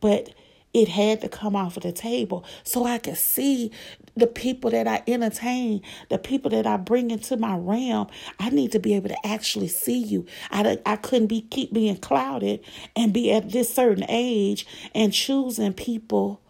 [0.00, 0.34] But
[0.72, 3.72] it had to come off of the table so I could see
[4.14, 8.08] the people that I entertain, the people that I bring into my realm.
[8.38, 10.26] I need to be able to actually see you.
[10.50, 12.60] I, I couldn't be keep being clouded
[12.94, 16.40] and be at this certain age and choosing people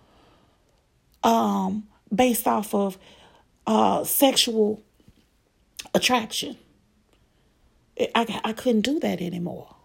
[1.23, 2.99] um based off of
[3.67, 4.83] uh sexual
[5.95, 6.57] attraction.
[8.15, 9.77] I, I couldn't do that anymore.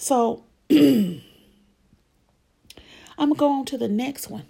[0.00, 1.20] So I'm
[3.18, 4.44] gonna go on to the next one.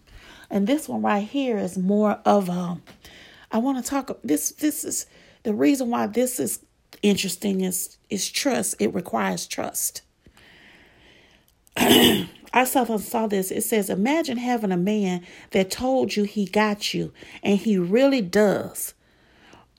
[0.48, 2.78] And this one right here is more of a
[3.50, 5.06] I want to talk this this is
[5.42, 6.64] the reason why this is
[7.02, 8.76] interesting is is trust.
[8.78, 10.02] It requires trust.
[11.76, 13.50] I saw, saw this.
[13.50, 18.20] It says, Imagine having a man that told you he got you, and he really
[18.20, 18.94] does.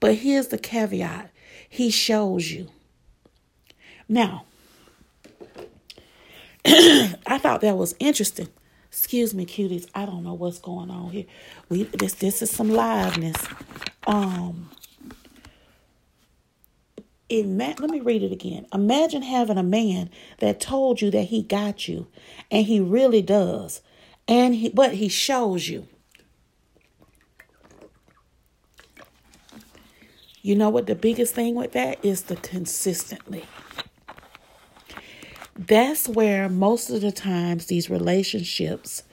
[0.02, 1.32] But here's the caveat
[1.70, 2.68] he shows you.
[4.10, 4.46] Now,
[6.65, 8.50] I thought that was interesting
[8.91, 9.88] Excuse me, cuties.
[9.95, 11.24] I don't know what's going on here.
[11.69, 13.50] We this this is some liveness.
[14.06, 14.69] Um
[17.30, 18.67] Ima- let me read it again.
[18.74, 22.08] Imagine having a man that told you that he got you,
[22.52, 23.82] and he really does,
[24.28, 25.88] and he but he shows you.
[30.41, 33.45] You know what the biggest thing with that is the consistently.
[35.67, 39.04] That's where most of the times these relationships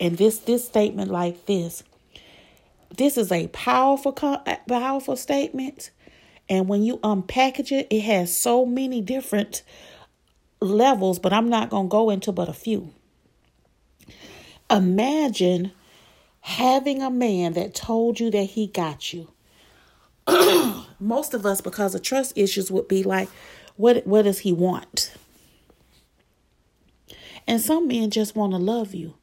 [0.00, 1.84] and this this statement like this
[2.96, 4.12] this is a powerful
[4.68, 5.90] powerful statement
[6.48, 9.62] and when you unpackage it it has so many different
[10.60, 12.90] levels but I'm not going to go into but a few.
[14.70, 15.72] Imagine
[16.40, 19.28] having a man that told you that he got you
[21.00, 23.28] most of us, because of trust issues, would be like,
[23.76, 25.12] what what does he want?
[27.48, 29.14] And some men just want to love you.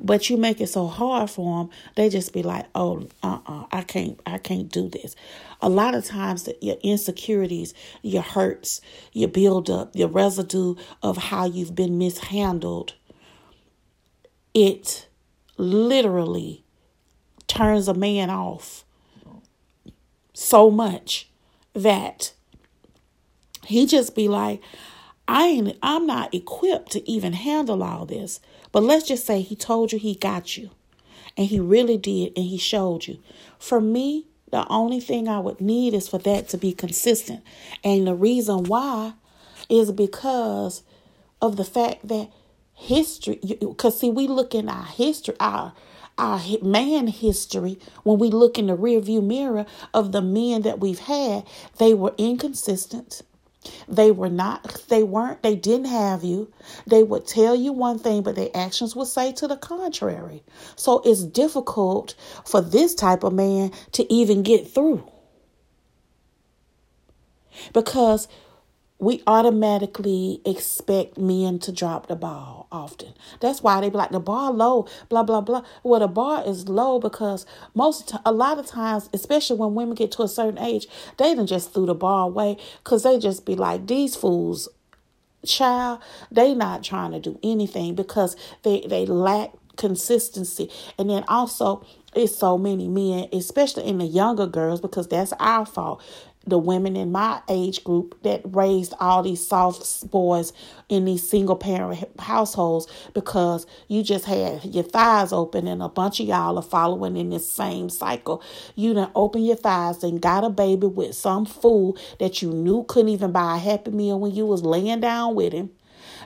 [0.00, 3.82] But you make it so hard for them, they just be like, "Oh, uh-uh, I
[3.82, 5.16] can't, I can't do this."
[5.62, 8.80] A lot of times, your insecurities, your hurts,
[9.12, 12.94] your build up, your residue of how you've been mishandled,
[14.54, 15.08] it
[15.56, 16.64] literally
[17.46, 18.84] turns a man off
[20.32, 21.28] so much
[21.74, 22.32] that
[23.64, 24.60] he just be like,
[25.28, 28.40] I ain't I'm not equipped to even handle all this.
[28.72, 30.70] But let's just say he told you he got you.
[31.36, 33.18] And he really did and he showed you.
[33.58, 37.42] For me, the only thing I would need is for that to be consistent.
[37.84, 39.12] And the reason why
[39.68, 40.82] is because
[41.42, 42.30] of the fact that
[42.74, 45.74] history because see we look in our history our
[46.16, 49.64] our man history, when we look in the rearview mirror
[49.94, 51.46] of the men that we've had,
[51.78, 53.22] they were inconsistent.
[53.88, 56.52] They were not, they weren't, they didn't have you.
[56.86, 60.44] They would tell you one thing, but their actions would say to the contrary.
[60.76, 62.14] So it's difficult
[62.46, 65.10] for this type of man to even get through.
[67.72, 68.28] Because
[68.98, 73.12] we automatically expect men to drop the ball often.
[73.40, 75.62] That's why they be like the bar low, blah blah blah.
[75.84, 80.10] Well, the bar is low because most a lot of times, especially when women get
[80.12, 83.54] to a certain age, they done just threw the bar away because they just be
[83.54, 84.68] like these fools,
[85.46, 86.00] child.
[86.30, 91.84] They not trying to do anything because they they lack consistency, and then also
[92.14, 96.02] it's so many men, especially in the younger girls, because that's our fault
[96.48, 100.52] the women in my age group that raised all these soft boys
[100.88, 106.20] in these single parent households because you just had your thighs open and a bunch
[106.20, 108.42] of y'all are following in this same cycle.
[108.74, 112.84] You done open your thighs and got a baby with some fool that you knew
[112.88, 115.70] couldn't even buy a happy meal when you was laying down with him.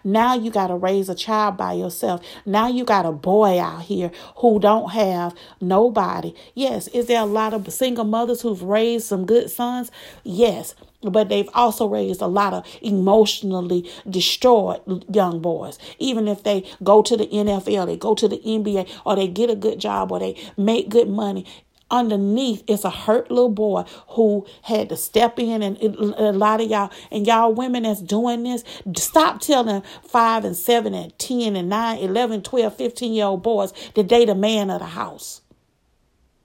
[0.04, 2.24] Now you got to raise a child by yourself.
[2.44, 6.34] Now you got a boy out here who don't have nobody.
[6.54, 9.90] Yes, is there a lot of single mothers who've raised some good sons?
[10.24, 14.80] Yes but they've also raised a lot of emotionally destroyed
[15.12, 15.78] young boys.
[15.98, 19.50] Even if they go to the NFL, they go to the NBA, or they get
[19.50, 21.44] a good job, or they make good money,
[21.92, 25.78] underneath is a hurt little boy who had to step in and
[26.16, 26.90] a lot of y'all.
[27.12, 28.64] And y'all women that's doing this
[28.96, 33.72] stop telling 5 and 7 and 10 and 9 11 12 15 year old boys
[33.94, 35.42] that they the man of the house.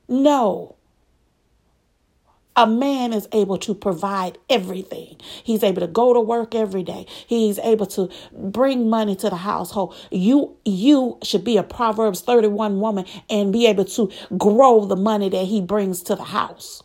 [0.08, 0.77] No
[2.58, 5.18] a man is able to provide everything.
[5.44, 7.08] He's able to go to work every day.
[7.28, 9.96] He's able to bring money to the household.
[10.12, 15.30] You you should be a Proverbs 31 woman and be able to grow the money
[15.30, 16.84] that he brings to the house.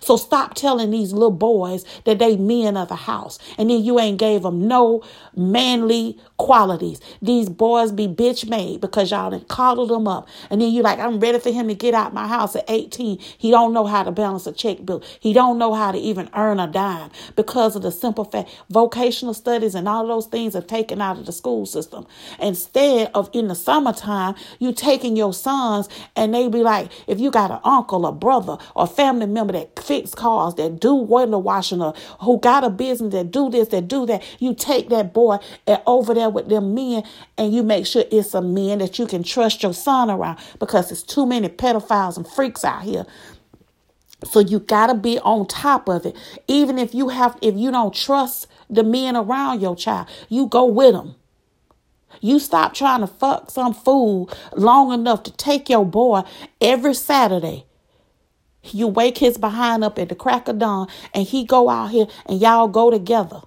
[0.00, 3.38] So stop telling these little boys that they men of the house.
[3.58, 5.02] And then you ain't gave them no
[5.34, 7.00] manly qualities.
[7.20, 10.28] These boys be bitch made because y'all done coddled them up.
[10.50, 13.18] And then you like, I'm ready for him to get out my house at 18.
[13.38, 15.04] He don't know how to balance a checkbook.
[15.20, 19.34] He don't know how to even earn a dime because of the simple fact vocational
[19.34, 22.06] studies and all those things are taken out of the school system.
[22.40, 27.30] Instead of in the summertime, you taking your sons and they be like, if you
[27.30, 31.82] got an uncle, a brother, or family member that fix cars, that do window washing,
[31.82, 34.22] or who got a business that do this, that do that.
[34.38, 37.04] You take that boy and over there with them men,
[37.36, 40.88] and you make sure it's a man that you can trust your son around because
[40.88, 43.06] there's too many pedophiles and freaks out here.
[44.24, 46.16] So you gotta be on top of it.
[46.46, 50.64] Even if you have, if you don't trust the men around your child, you go
[50.64, 51.16] with them.
[52.20, 56.22] You stop trying to fuck some fool long enough to take your boy
[56.60, 57.66] every Saturday
[58.64, 62.06] you wake his behind up at the crack of dawn and he go out here
[62.26, 63.42] and y'all go together.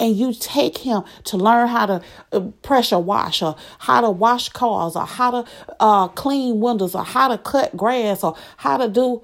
[0.00, 4.48] and you take him to learn how to uh, pressure wash or how to wash
[4.48, 8.88] cars or how to uh, clean windows or how to cut grass or how to
[8.88, 9.22] do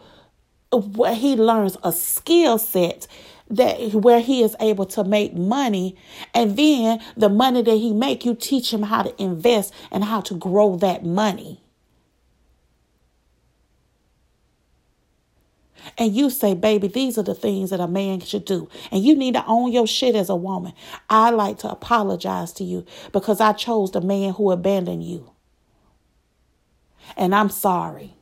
[0.72, 3.06] where he learns a skill set
[3.50, 5.96] that where he is able to make money
[6.34, 10.20] and then the money that he make you teach him how to invest and how
[10.20, 11.60] to grow that money
[15.96, 18.68] and you say, baby, these are the things that a man should do.
[18.90, 20.72] And you need to own your shit as a woman.
[21.08, 25.30] I like to apologize to you because I chose the man who abandoned you.
[27.16, 28.14] And I'm sorry.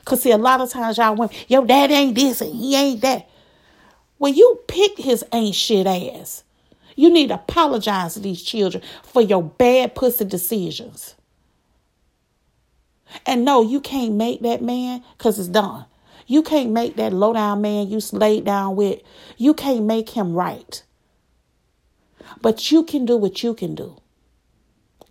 [0.00, 3.00] Because, see, a lot of times y'all women, your dad ain't this and he ain't
[3.00, 3.28] that.
[4.18, 6.44] Well, you picked his ain't shit ass.
[6.96, 11.14] You need to apologize to these children for your bad pussy decisions.
[13.26, 15.86] And no, you can't make that man because it's done.
[16.26, 19.00] You can't make that low down man you laid down with,
[19.36, 20.82] you can't make him right.
[22.40, 24.00] But you can do what you can do.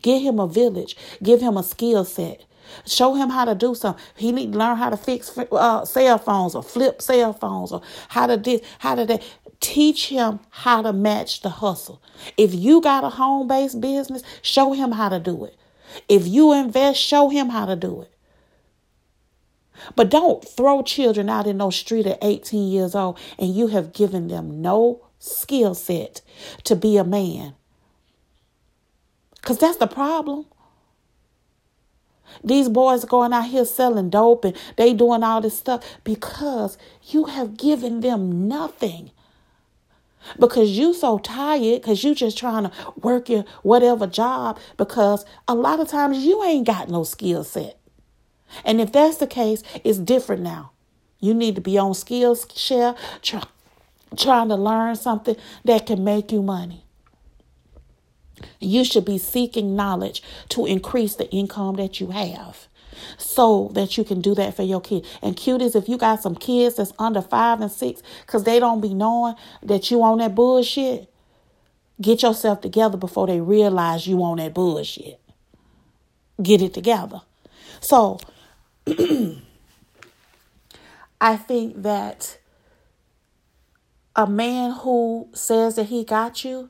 [0.01, 2.45] Give him a village, give him a skill set.
[2.85, 4.03] Show him how to do something.
[4.15, 7.81] He need to learn how to fix uh, cell phones or flip cell phones or
[8.09, 9.23] how to this, how to that.
[9.59, 12.01] Teach him how to match the hustle.
[12.37, 15.57] If you got a home based business, show him how to do it.
[16.09, 18.12] If you invest, show him how to do it.
[19.95, 23.93] But don't throw children out in no street at 18 years old and you have
[23.93, 26.21] given them no skill set
[26.63, 27.55] to be a man.
[29.35, 30.45] Because that's the problem.
[32.43, 37.25] These boys going out here selling dope and they doing all this stuff because you
[37.25, 39.11] have given them nothing.
[40.39, 42.71] Because you so tired because you just trying to
[43.01, 47.77] work your whatever job because a lot of times you ain't got no skill set.
[48.65, 50.71] And if that's the case, it's different now.
[51.19, 53.43] You need to be on Skillshare, try,
[54.17, 56.83] trying to learn something that can make you money.
[58.59, 62.67] You should be seeking knowledge to increase the income that you have
[63.17, 65.05] so that you can do that for your kid.
[65.21, 68.81] And cuties, if you got some kids that's under five and six, because they don't
[68.81, 71.09] be knowing that you on that bullshit,
[72.01, 75.19] get yourself together before they realize you on that bullshit.
[76.41, 77.21] Get it together.
[77.79, 78.19] So
[78.85, 79.37] I
[81.37, 82.37] think that
[84.15, 86.69] a man who says that he got you,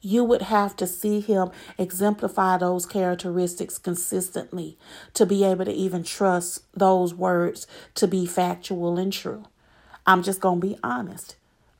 [0.00, 4.78] you would have to see him exemplify those characteristics consistently
[5.14, 9.44] to be able to even trust those words to be factual and true.
[10.06, 11.36] I'm just going to be honest.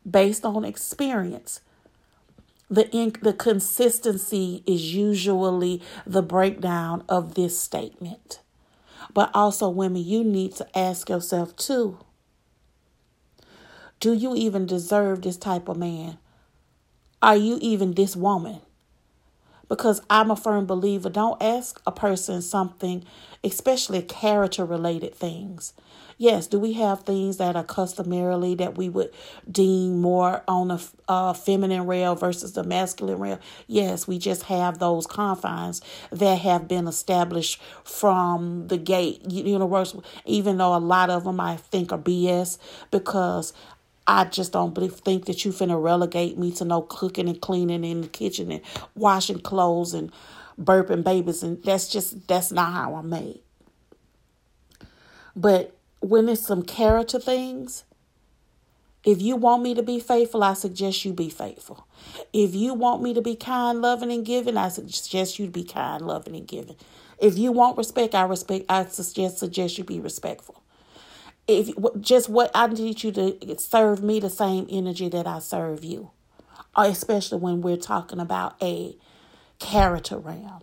[0.08, 1.60] Based on experience,
[2.70, 8.40] the in, the consistency is usually the breakdown of this statement.
[9.14, 11.98] But also, women, you need to ask yourself too
[14.02, 16.18] do you even deserve this type of man?
[17.22, 18.60] Are you even this woman?
[19.72, 23.06] Because I'm a firm believer, don't ask a person something,
[23.42, 25.72] especially character related things.
[26.18, 29.14] Yes, do we have things that are customarily that we would
[29.50, 33.40] deem more on the uh, feminine rail versus the masculine rail?
[33.66, 39.96] Yes, we just have those confines that have been established from the gate universe,
[40.26, 42.58] even though a lot of them I think are BS
[42.90, 43.54] because
[44.06, 47.84] I just don't believe, think that you finna relegate me to no cooking and cleaning
[47.84, 48.62] in the kitchen and
[48.94, 50.12] washing clothes and
[50.60, 53.40] burping babies and that's just that's not how I'm made.
[55.34, 57.84] But when it's some character things,
[59.04, 61.86] if you want me to be faithful, I suggest you be faithful.
[62.32, 66.02] If you want me to be kind, loving, and giving, I suggest you be kind,
[66.06, 66.76] loving, and giving.
[67.18, 68.66] If you want respect, I respect.
[68.68, 70.61] I suggest suggest you be respectful.
[71.48, 71.70] If
[72.00, 76.10] just what I need you to serve me the same energy that I serve you,
[76.76, 78.96] uh, especially when we're talking about a
[79.58, 80.62] character realm.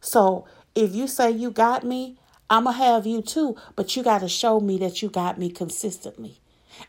[0.00, 2.18] So if you say you got me,
[2.50, 5.50] I'm to have you too, but you got to show me that you got me
[5.50, 6.40] consistently.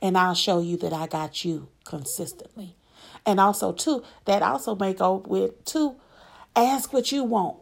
[0.01, 2.75] And I'll show you that I got you consistently.
[3.25, 5.95] And also, too, that also may go with, too,
[6.55, 7.57] ask what you want.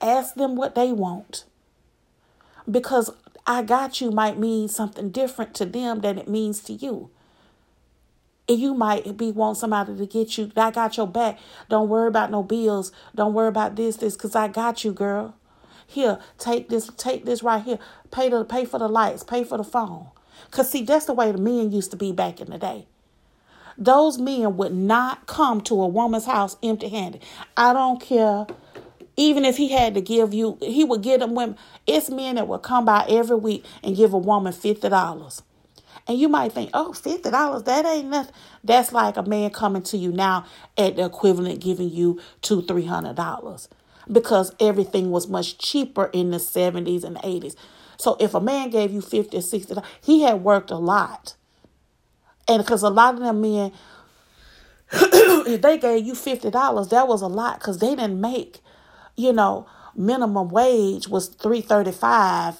[0.00, 1.44] Ask them what they want.
[2.70, 3.10] Because
[3.46, 7.10] I got you might mean something different to them than it means to you.
[8.48, 10.50] And you might be want somebody to get you.
[10.56, 11.38] I got your back.
[11.68, 12.90] Don't worry about no bills.
[13.14, 15.34] Don't worry about this, this, because I got you, girl.
[15.86, 17.78] Here, take this, take this right here.
[18.10, 20.08] Pay the pay for the lights, pay for the phone.
[20.50, 22.86] Cause see, that's the way the men used to be back in the day.
[23.76, 27.22] Those men would not come to a woman's house empty handed.
[27.56, 28.46] I don't care.
[29.16, 31.56] Even if he had to give you, he would give them women.
[31.86, 35.42] It's men that would come by every week and give a woman fifty dollars.
[36.06, 38.34] And you might think, oh, $50, that ain't nothing.
[38.64, 40.44] That's like a man coming to you now
[40.76, 43.68] at the equivalent giving you two, three hundred dollars.
[44.10, 47.54] Because everything was much cheaper in the 70s and 80s.
[47.96, 51.36] So if a man gave you 50 or 60 he had worked a lot.
[52.48, 53.72] And because a lot of them men,
[54.92, 58.60] if they gave you $50, that was a lot because they didn't make,
[59.20, 62.56] you know, minimum wage was 335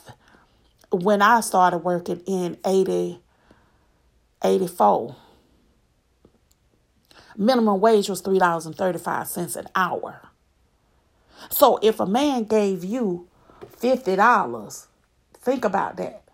[0.91, 3.21] when I started working in 80,
[4.45, 5.17] 84.
[7.37, 10.21] Minimum wage was $3.35 an hour.
[11.49, 13.29] So if a man gave you
[13.81, 14.87] $50,
[15.35, 16.25] think about that.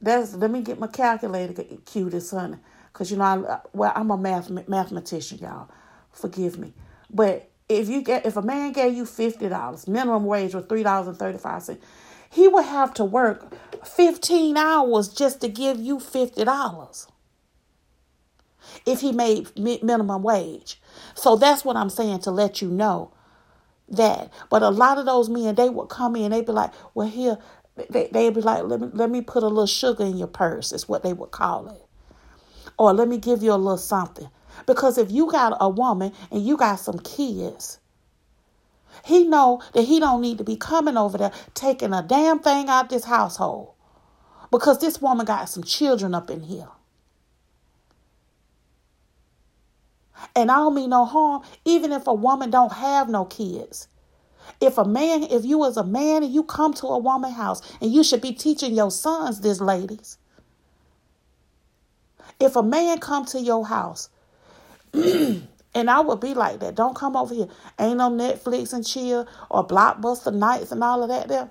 [0.00, 2.58] That's let me get my calculator cue this honey.
[2.92, 5.70] Cause you know I well I'm a math mathematician, y'all.
[6.12, 6.74] Forgive me.
[7.10, 10.82] But if you get if a man gave you fifty dollars, minimum wage was three
[10.82, 11.84] dollars and thirty five cents,
[12.30, 13.54] he would have to work
[13.84, 17.06] fifteen hours just to give you fifty dollars.
[18.86, 20.80] If he made minimum wage,
[21.14, 23.12] so that's what I'm saying to let you know
[23.88, 24.32] that.
[24.50, 27.38] But a lot of those men, they would come in, they'd be like, "Well, here."
[27.90, 30.72] They, they'd be like, let me, let me put a little sugar in your purse,
[30.72, 31.82] is what they would call it.
[32.78, 34.28] Or let me give you a little something.
[34.66, 37.78] Because if you got a woman and you got some kids,
[39.04, 42.68] he know that he don't need to be coming over there taking a damn thing
[42.68, 43.72] out this household.
[44.50, 46.68] Because this woman got some children up in here.
[50.36, 53.88] And I don't mean no harm, even if a woman don't have no kids.
[54.60, 57.60] If a man, if you as a man and you come to a woman house,
[57.80, 60.18] and you should be teaching your sons this, ladies.
[62.40, 64.08] If a man come to your house
[65.74, 66.76] and I would be like that.
[66.76, 67.48] Don't come over here.
[67.78, 71.48] Ain't no Netflix and chill or blockbuster nights and all of that there.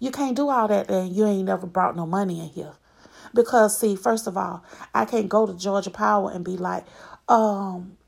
[0.00, 1.04] You can't do all that there.
[1.04, 2.72] You ain't never brought no money in here.
[3.34, 6.86] Because see, first of all, I can't go to Georgia Power and be like,
[7.28, 7.98] um,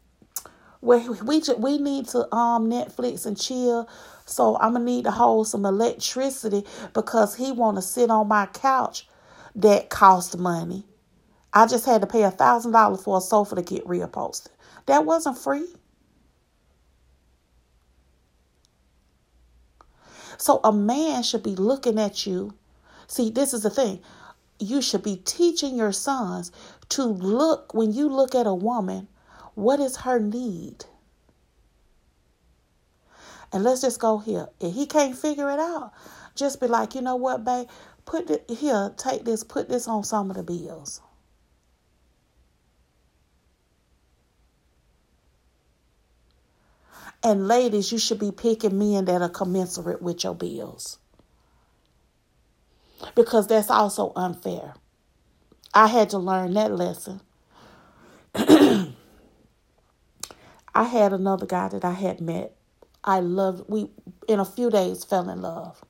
[0.80, 3.88] well, we we need to um Netflix and chill.
[4.24, 9.06] So I'm gonna need to hold some electricity because he wanna sit on my couch
[9.56, 10.84] that cost money.
[11.52, 14.48] I just had to pay a thousand dollars for a sofa to get reupholstered.
[14.86, 15.66] That wasn't free.
[20.38, 22.54] So a man should be looking at you.
[23.06, 24.00] See, this is the thing.
[24.58, 26.52] You should be teaching your sons
[26.90, 29.08] to look when you look at a woman,
[29.54, 30.84] what is her need?
[33.52, 34.48] And let's just go here.
[34.60, 35.92] If he can't figure it out,
[36.34, 37.68] just be like, you know what, babe?
[38.06, 41.00] Put it here, take this, put this on some of the bills.
[47.22, 50.98] And ladies, you should be picking men that are commensurate with your bills.
[53.14, 54.74] Because that's also unfair.
[55.74, 57.20] I had to learn that lesson.
[58.34, 58.94] I
[60.84, 62.54] had another guy that I had met.
[63.02, 63.90] I loved we
[64.28, 65.82] in a few days fell in love.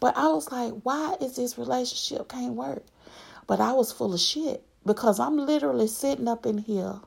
[0.00, 2.84] But I was like, why is this relationship can't work?
[3.46, 7.00] But I was full of shit because I'm literally sitting up in here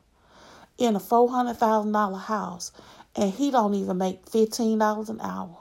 [0.78, 2.72] in a four hundred thousand dollar house
[3.16, 5.58] and he don't even make $15 an hour.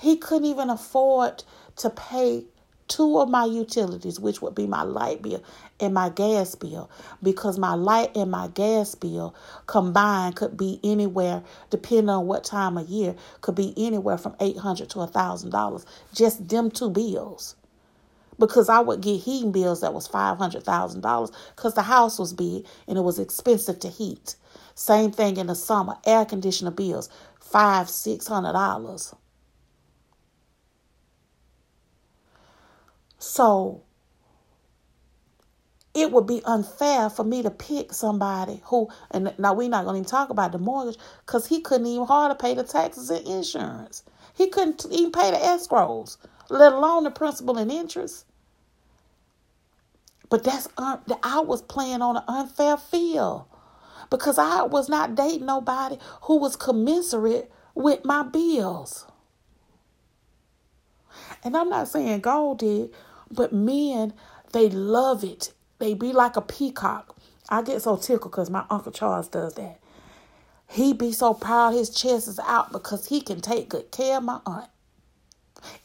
[0.00, 1.44] He couldn't even afford
[1.76, 2.44] to pay
[2.88, 5.42] two of my utilities, which would be my light bill
[5.80, 6.90] and my gas bill,
[7.22, 9.34] because my light and my gas bill
[9.66, 14.56] combined could be anywhere, depending on what time of year, could be anywhere from eight
[14.56, 15.86] hundred to thousand dollars.
[16.14, 17.54] Just them two bills.
[18.38, 22.18] Because I would get heating bills that was five hundred thousand dollars because the house
[22.18, 24.36] was big and it was expensive to heat.
[24.78, 25.96] Same thing in the summer.
[26.06, 27.10] Air conditioner bills,
[27.40, 29.14] five, six hundred dollars.
[33.18, 33.82] So
[35.94, 39.94] it would be unfair for me to pick somebody who and now we're not going
[39.96, 43.26] to even talk about the mortgage because he couldn't even hardly pay the taxes and
[43.26, 44.04] insurance.
[44.34, 46.18] He couldn't even pay the escrows,
[46.50, 48.26] let alone the principal and interest.
[50.30, 53.46] But that's un- I was playing on an unfair field
[54.10, 59.06] because I was not dating nobody who was commensurate with my bills.
[61.44, 62.90] And I'm not saying gold did,
[63.30, 64.12] but men,
[64.52, 65.52] they love it.
[65.78, 67.16] They be like a peacock.
[67.48, 69.80] I get so tickled because my Uncle Charles does that.
[70.68, 74.24] He be so proud his chest is out because he can take good care of
[74.24, 74.68] my aunt.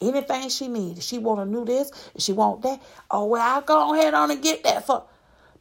[0.00, 1.06] Anything she needs.
[1.06, 2.82] She want to do this, she want that.
[3.10, 5.04] Oh, well, I'll go ahead on and get that for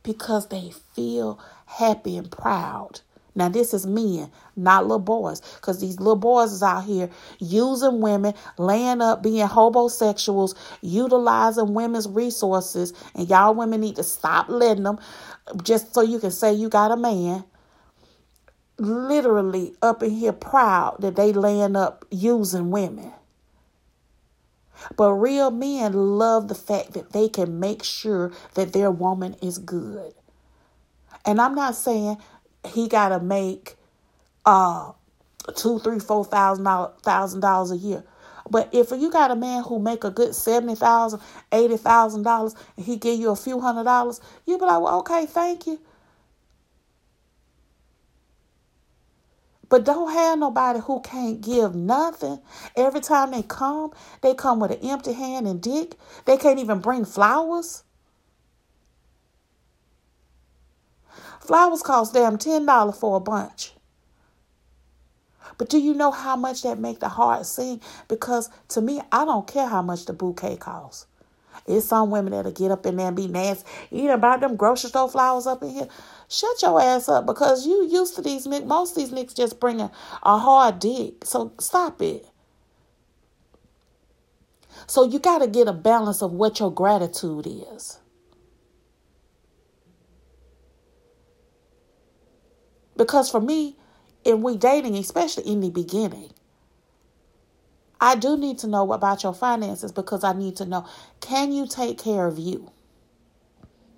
[0.04, 1.40] because they feel
[1.78, 3.02] happy and proud
[3.36, 7.10] Now, this is men, not little boys, because these little boys is out here
[7.40, 14.50] using women, laying up, being homosexuals, utilizing women's resources, and y'all women need to stop
[14.50, 15.00] letting them
[15.64, 17.44] just so you can say you got a man.
[18.78, 23.12] Literally up in here proud that they laying up using women.
[24.98, 29.58] But real men love the fact that they can make sure that their woman is
[29.58, 30.14] good.
[31.26, 32.18] And I'm not saying
[32.68, 33.76] he gotta make
[34.46, 34.92] uh
[35.56, 36.66] two, three, four thousand
[37.04, 38.04] thousand dollars a year.
[38.50, 41.22] But if you got a man who make a good seventy thousand,
[41.52, 45.00] eighty thousand dollars, and he give you a few hundred dollars, you be like, well,
[45.00, 45.80] okay, thank you.
[49.70, 52.40] But don't have nobody who can't give nothing.
[52.76, 55.96] Every time they come, they come with an empty hand and dick.
[56.26, 57.84] They can't even bring flowers.
[61.46, 63.74] Flowers cost damn $10 for a bunch.
[65.58, 67.82] But do you know how much that make the heart sing?
[68.08, 71.06] Because to me, I don't care how much the bouquet costs.
[71.68, 73.68] It's some women that'll get up in there and be nasty.
[73.92, 75.88] Know about them grocery store flowers up in here.
[76.30, 78.66] Shut your ass up because you used to these niggas.
[78.66, 79.92] Most of these niggas just bring a,
[80.24, 81.26] a hard dick.
[81.26, 82.26] So stop it.
[84.88, 88.00] So you got to get a balance of what your gratitude is.
[92.96, 93.76] Because for me,
[94.24, 96.32] in we dating, especially in the beginning,
[98.00, 100.86] I do need to know about your finances because I need to know
[101.22, 102.72] can you take care of you?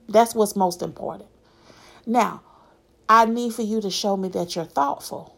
[0.08, 1.30] That's what's most important.
[2.06, 2.44] Now,
[3.10, 5.36] I need for you to show me that you're thoughtful.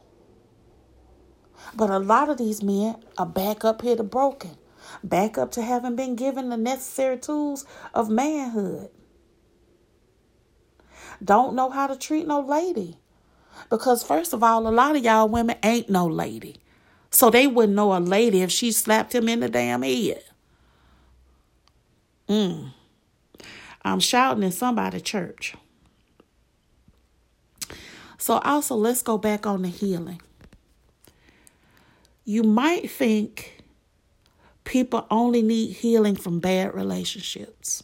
[1.74, 4.58] But a lot of these men are back up here to broken,
[5.04, 8.90] back up to having been given the necessary tools of manhood.
[11.24, 12.98] Don't know how to treat no lady.
[13.70, 16.58] Because, first of all, a lot of y'all women ain't no lady.
[17.12, 20.24] So they wouldn't know a lady if she slapped him in the damn head.
[22.28, 22.72] Mm.
[23.84, 25.56] I'm shouting in somebody's church.
[28.18, 30.22] So, also, let's go back on the healing.
[32.26, 33.64] You might think
[34.66, 37.84] people only need healing from bad relationships.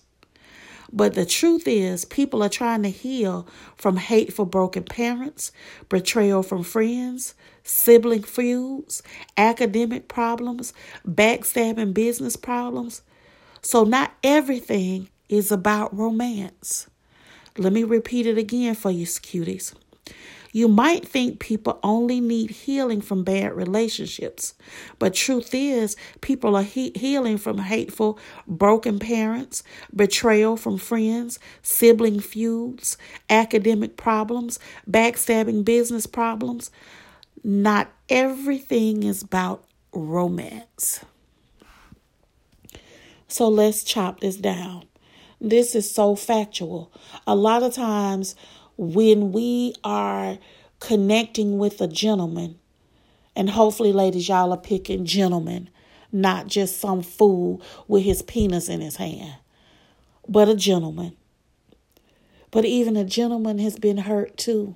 [0.93, 5.51] But the truth is, people are trying to heal from hateful, broken parents,
[5.89, 7.33] betrayal from friends,
[7.63, 9.03] sibling feuds,
[9.37, 10.73] academic problems,
[11.07, 13.01] backstabbing business problems.
[13.63, 16.87] So, not everything is about romance.
[17.57, 19.73] Let me repeat it again for you, cuties.
[20.53, 24.53] You might think people only need healing from bad relationships,
[24.99, 29.63] but truth is, people are he- healing from hateful, broken parents,
[29.95, 32.97] betrayal from friends, sibling feuds,
[33.31, 36.69] academic problems, backstabbing business problems.
[37.43, 41.03] Not everything is about romance.
[43.27, 44.85] So let's chop this down.
[45.41, 46.91] This is so factual.
[47.25, 48.35] A lot of times
[48.77, 50.37] when we are
[50.79, 52.59] connecting with a gentleman,
[53.35, 55.69] and hopefully, ladies, y'all are picking gentlemen,
[56.11, 59.35] not just some fool with his penis in his hand,
[60.27, 61.15] but a gentleman.
[62.51, 64.75] But even a gentleman has been hurt too.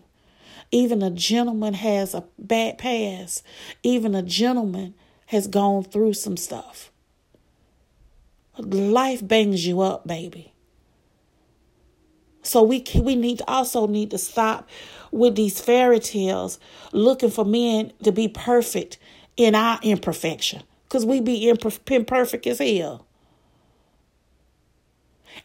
[0.72, 3.44] Even a gentleman has a bad past.
[3.84, 4.96] Even a gentleman
[5.28, 6.92] has gone through some stuff.
[8.58, 10.54] Life bangs you up, baby.
[12.48, 14.70] So we we need also need to stop
[15.12, 16.60] with these fairy tales
[16.94, 18.98] looking for men to be perfect
[19.36, 23.06] in our imperfection because we be imperfect as hell.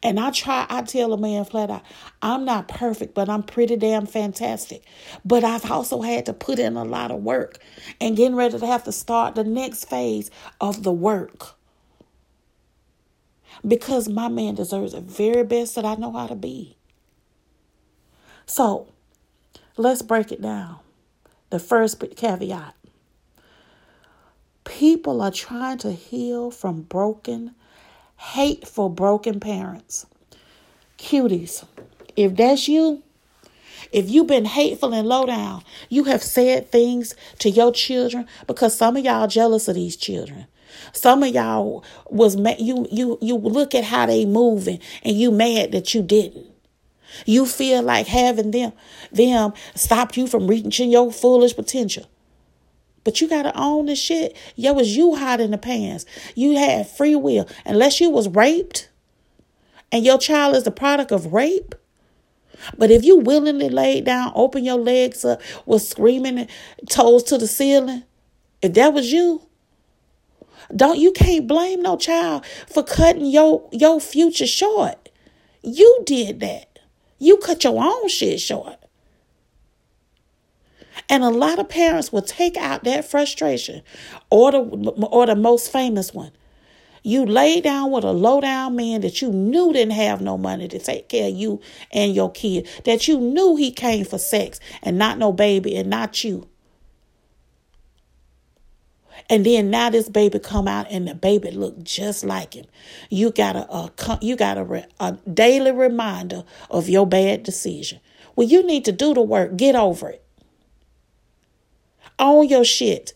[0.01, 1.83] And I try, I tell a man flat out,
[2.23, 4.85] I'm not perfect, but I'm pretty damn fantastic.
[5.25, 7.59] But I've also had to put in a lot of work
[8.01, 10.31] and getting ready to have to start the next phase
[10.61, 11.57] of the work.
[13.67, 16.77] Because my man deserves the very best that I know how to be.
[18.47, 18.89] So
[19.77, 20.79] let's break it down.
[21.51, 22.75] The first caveat
[24.65, 27.55] people are trying to heal from broken,
[28.17, 30.07] hateful, broken parents.
[30.99, 31.65] Cuties,
[32.17, 33.03] if that's you,
[33.91, 38.77] if you've been hateful and low down, you have said things to your children because
[38.77, 40.47] some of y'all jealous of these children.
[40.93, 45.73] Some of y'all was you you you look at how they moving and you mad
[45.73, 46.52] that you didn't.
[47.27, 48.73] You feel like having them
[49.11, 52.09] them stop you from reaching your fullest potential.
[53.05, 54.37] But you gotta own the shit.
[54.55, 56.07] Yo, was you hot in the pants.
[56.35, 57.49] You had free will.
[57.67, 58.89] Unless you was raped
[59.91, 61.75] and your child is the product of rape.
[62.79, 66.47] But if you willingly laid down, open your legs up, was screaming
[66.89, 68.05] toes to the ceiling,
[68.63, 69.43] if that was you,
[70.75, 75.11] don't you can't blame no child for cutting your your future short.
[75.63, 76.72] You did that.
[77.23, 78.75] You cut your own shit short.
[81.09, 83.83] And a lot of parents will take out that frustration,
[84.29, 86.33] or the, or the most famous one.
[87.05, 90.67] You lay down with a low down man that you knew didn't have no money
[90.67, 91.61] to take care of you
[91.93, 95.89] and your kid, that you knew he came for sex and not no baby and
[95.89, 96.49] not you.
[99.29, 102.67] And then now this baby come out and the baby look just like him.
[103.11, 108.01] You got a, a uh, you got a, a daily reminder of your bad decision.
[108.37, 109.57] Well, you need to do the work.
[109.57, 110.25] Get over it.
[112.19, 113.13] Own your shit.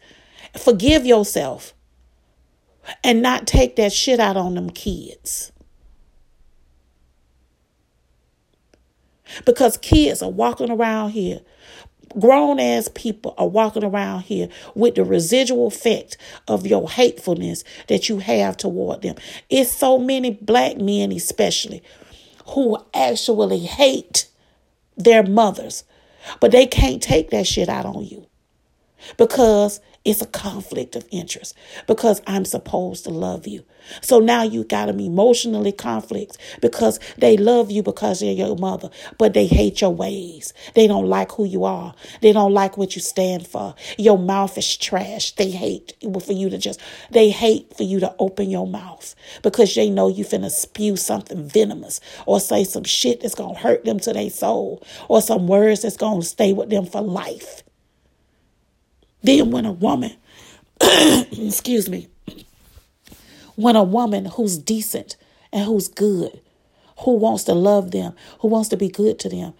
[0.56, 1.74] Forgive yourself.
[3.02, 5.50] And not take that shit out on them kids.
[9.44, 11.40] Because kids are walking around here
[12.18, 16.16] grown ass people are walking around here with the residual effect
[16.48, 19.16] of your hatefulness that you have toward them.
[19.50, 21.82] It's so many black men, especially,
[22.48, 24.28] who actually hate
[24.96, 25.84] their mothers,
[26.40, 28.26] but they can't take that shit out on you
[29.16, 31.54] because it's a conflict of interest
[31.88, 33.64] because I'm supposed to love you.
[34.00, 38.88] So now you got them emotionally conflicts because they love you because you're your mother,
[39.18, 40.54] but they hate your ways.
[40.74, 41.92] They don't like who you are.
[42.20, 43.74] They don't like what you stand for.
[43.98, 45.32] Your mouth is trash.
[45.32, 45.94] They hate
[46.24, 46.80] for you to just,
[47.10, 51.48] they hate for you to open your mouth because they know you finna spew something
[51.48, 55.82] venomous or say some shit that's gonna hurt them to their soul or some words
[55.82, 57.64] that's gonna stay with them for life.
[59.26, 60.12] Then when a woman,
[60.80, 62.06] excuse me,
[63.56, 65.16] when a woman who's decent
[65.52, 66.40] and who's good,
[67.00, 69.54] who wants to love them, who wants to be good to them,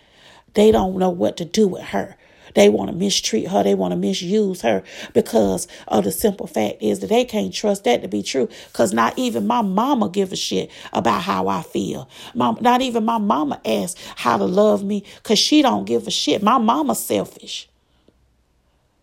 [0.55, 2.17] they don't know what to do with her.
[2.55, 3.65] They want to mistreat her.
[3.65, 7.83] They want to misuse her because of the simple fact is that they can't trust
[7.85, 8.49] that to be true.
[8.69, 12.09] Because not even my mama give a shit about how I feel.
[12.35, 16.11] Mom, not even my mama asks how to love me because she don't give a
[16.13, 16.41] shit.
[16.41, 17.69] My mama's selfish.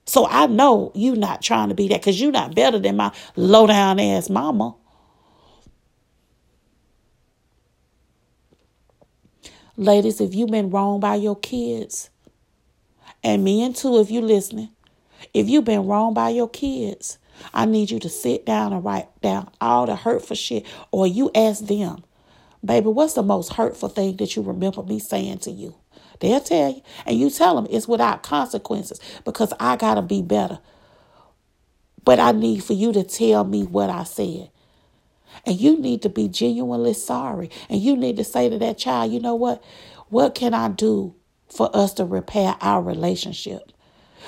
[0.06, 3.12] So I know you not trying to be that because you're not better than my
[3.36, 4.76] low down ass mama.
[9.76, 12.10] Ladies, if you've been wrong by your kids,
[13.24, 14.70] and men too, if you listening,
[15.34, 17.18] if you've been wrong by your kids,
[17.54, 21.32] I need you to sit down and write down all the hurtful shit, or you
[21.34, 22.04] ask them,
[22.64, 25.74] baby, what's the most hurtful thing that you remember me saying to you?
[26.20, 26.82] They'll tell you.
[27.06, 30.60] And you tell them it's without consequences because I got to be better.
[32.06, 34.50] But I need for you to tell me what I said.
[35.46, 37.50] And you need to be genuinely sorry.
[37.70, 39.64] And you need to say to that child, you know what?
[40.10, 41.16] What can I do
[41.50, 43.72] for us to repair our relationship?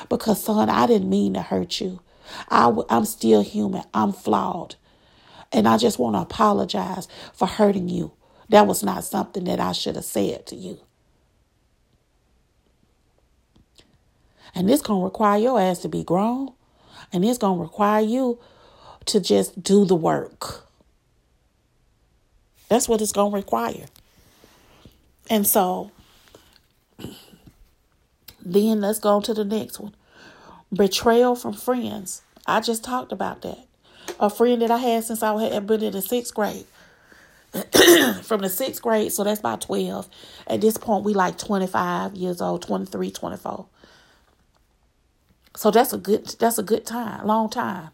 [0.10, 2.02] Because, son, I didn't mean to hurt you.
[2.50, 3.84] I, I'm still human.
[3.94, 4.76] I'm flawed.
[5.54, 8.14] And I just want to apologize for hurting you.
[8.50, 10.80] That was not something that I should have said to you.
[14.56, 16.54] And it's going to require your ass to be grown.
[17.12, 18.40] And it's going to require you
[19.06, 20.66] to just do the work.
[22.70, 23.86] That's what it's going to require.
[25.30, 25.92] And so,
[28.46, 29.94] then let's go to the next one
[30.74, 32.22] betrayal from friends.
[32.46, 33.66] I just talked about that.
[34.20, 36.66] A friend that I had since I had been in the sixth grade.
[38.24, 40.10] from the sixth grade, so that's about 12.
[40.48, 43.66] At this point, we like 25 years old, 23, 24.
[45.56, 47.90] So that's a good that's a good time, long time.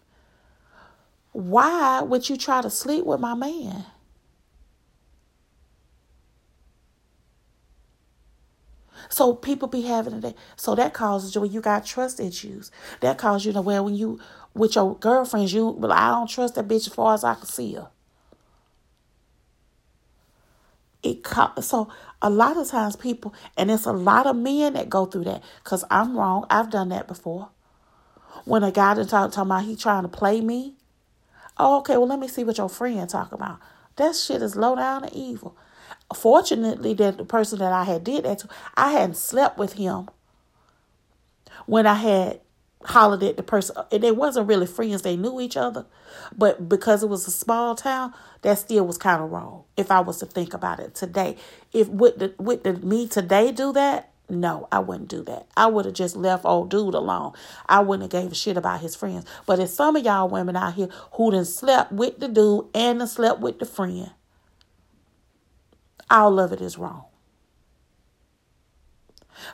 [1.31, 3.85] Why would you try to sleep with my man?
[9.09, 10.35] So people be having that.
[10.55, 12.71] So that causes you when you got trust issues.
[13.01, 14.19] That causes you to where when you
[14.53, 17.45] with your girlfriends, you well, I don't trust that bitch as far as I can
[17.45, 17.89] see her.
[21.03, 21.25] It
[21.61, 21.89] so
[22.21, 25.43] a lot of times people, and it's a lot of men that go through that.
[25.63, 26.45] Cause I'm wrong.
[26.49, 27.49] I've done that before.
[28.45, 30.75] When a guy done talk about he trying to play me.
[31.57, 31.97] Oh, okay.
[31.97, 33.59] Well, let me see what your friend talk about.
[33.97, 35.55] That shit is low down and evil.
[36.15, 40.09] Fortunately, that the person that I had did that to, I hadn't slept with him
[41.65, 42.41] when I had
[42.85, 43.75] hollered at the person.
[43.91, 45.85] And they wasn't really friends; they knew each other,
[46.37, 49.63] but because it was a small town, that still was kind of wrong.
[49.77, 51.37] If I was to think about it today,
[51.73, 54.11] if would the would the me today do that?
[54.29, 55.47] No, I wouldn't do that.
[55.57, 57.33] I would have just left old dude alone.
[57.67, 59.25] I wouldn't have gave a shit about his friends.
[59.45, 62.99] But there's some of y'all women out here who done slept with the dude and
[62.99, 64.11] done slept with the friend.
[66.09, 67.05] All of it is wrong.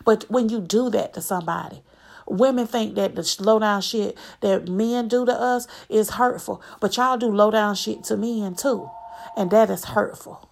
[0.06, 1.82] But when you do that to somebody,
[2.28, 6.98] women think that the low down shit that men do to us is hurtful, but
[6.98, 8.90] y'all do low down shit to men too,
[9.36, 10.50] and that is hurtful.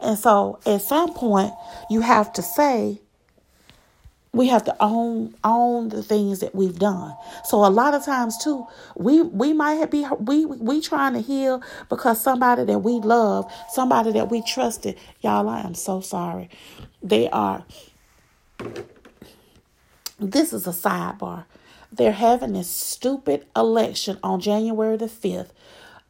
[0.00, 1.52] And so at some point,
[1.90, 3.00] you have to say,
[4.32, 7.16] we have to own own the things that we've done.
[7.44, 11.62] So a lot of times too, we we might be we we trying to heal
[11.88, 15.48] because somebody that we love, somebody that we trusted, y'all.
[15.48, 16.50] I am so sorry.
[17.02, 17.64] They are.
[20.18, 21.44] This is a sidebar.
[21.92, 25.52] They're having this stupid election on January the fifth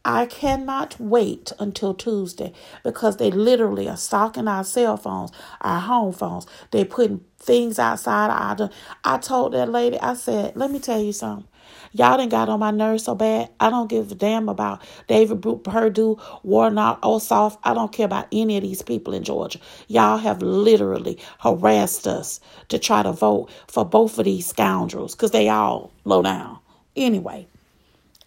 [0.05, 2.53] I cannot wait until Tuesday
[2.85, 6.47] because they literally are stalking our cell phones, our home phones.
[6.71, 8.71] They're putting things outside our.
[9.03, 11.49] I told that lady, I said, let me tell you something.
[11.97, 13.49] Y'all done got on my nerves so bad.
[13.59, 17.57] I don't give a damn about David Perdue, Warnock, Ossoff.
[17.65, 19.61] I don't care about any of these people in Georgia.
[19.89, 22.39] Y'all have literally harassed us
[22.69, 26.59] to try to vote for both of these scoundrels because they all low down.
[26.97, 27.47] Anyway,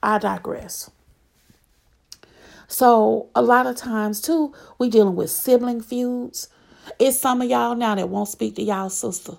[0.02, 0.90] I digress.
[2.68, 6.50] So a lot of times too, we dealing with sibling feuds.
[6.98, 9.34] It's some of y'all now that won't speak to y'all sister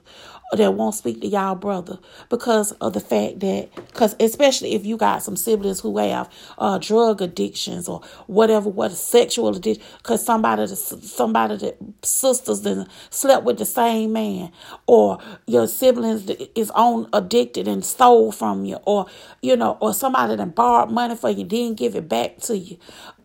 [0.52, 1.98] that won't speak to y'all brother
[2.28, 6.28] because of the fact that because especially if you got some siblings who have
[6.58, 12.86] uh, drug addictions or whatever what a sexual addiction because somebody somebody that sisters that
[13.10, 14.50] slept with the same man
[14.86, 19.06] or your siblings is on addicted and stole from you or
[19.42, 22.76] you know or somebody that borrowed money for you didn't give it back to you.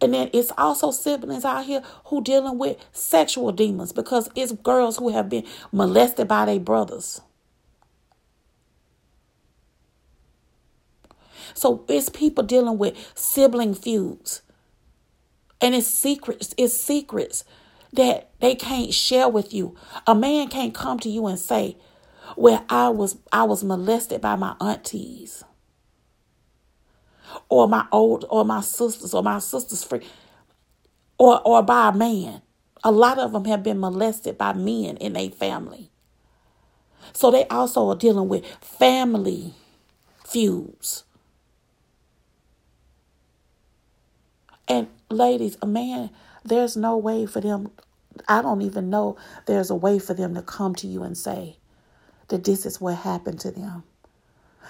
[0.01, 4.97] And then it's also siblings out here who dealing with sexual demons because it's girls
[4.97, 7.14] who have been molested by their brothers
[11.53, 14.41] So it's people dealing with sibling feuds.
[15.61, 17.43] And it's secrets, it's secrets
[17.93, 19.75] that they can't share with you.
[20.05, 21.77] A man can't come to you and say,
[22.35, 25.43] Well, I was I was molested by my aunties.
[27.49, 30.03] Or my old or my sisters or my sister's friend
[31.17, 32.41] or or by a man.
[32.83, 35.89] A lot of them have been molested by men in a family.
[37.13, 39.53] So they also are dealing with family
[40.23, 41.03] feuds.
[44.67, 46.09] And ladies, a man,
[46.43, 47.71] there's no way for them.
[48.27, 51.57] I don't even know there's a way for them to come to you and say
[52.29, 53.83] that this is what happened to them.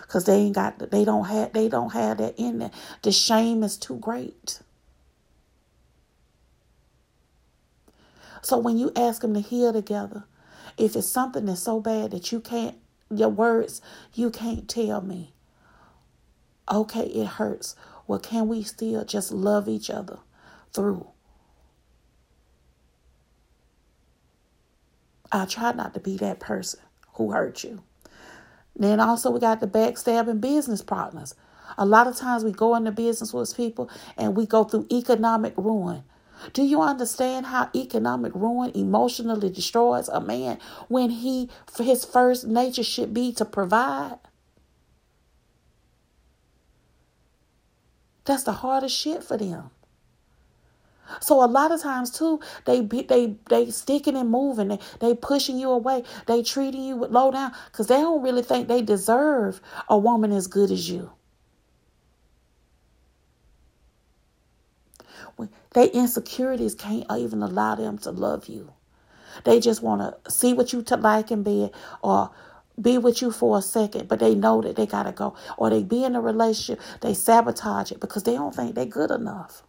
[0.07, 2.71] Cause they ain't got they don't have they don't have that in there.
[3.03, 4.61] The shame is too great.
[8.41, 10.25] So when you ask them to heal together,
[10.77, 12.77] if it's something that's so bad that you can't
[13.11, 13.81] your words
[14.13, 15.33] you can't tell me.
[16.71, 17.75] Okay, it hurts.
[18.07, 20.19] Well, can we still just love each other
[20.73, 21.07] through?
[25.31, 26.79] I try not to be that person
[27.15, 27.83] who hurt you.
[28.75, 31.35] Then also we got the backstabbing business partners.
[31.77, 35.53] A lot of times we go into business with people and we go through economic
[35.57, 36.03] ruin.
[36.53, 42.83] Do you understand how economic ruin emotionally destroys a man when he his first nature
[42.83, 44.19] should be to provide?
[48.25, 49.71] That's the hardest shit for them.
[51.21, 54.69] So a lot of times too, they they they sticking and moving.
[54.69, 56.03] They they pushing you away.
[56.25, 60.31] They treating you with low down because they don't really think they deserve a woman
[60.31, 61.11] as good as you.
[65.75, 68.71] They insecurities can't even allow them to love you.
[69.43, 71.71] They just want to see what you to like in bed
[72.01, 72.31] or
[72.79, 75.35] be with you for a second, but they know that they gotta go.
[75.57, 79.11] Or they be in a relationship, they sabotage it because they don't think they're good
[79.11, 79.63] enough.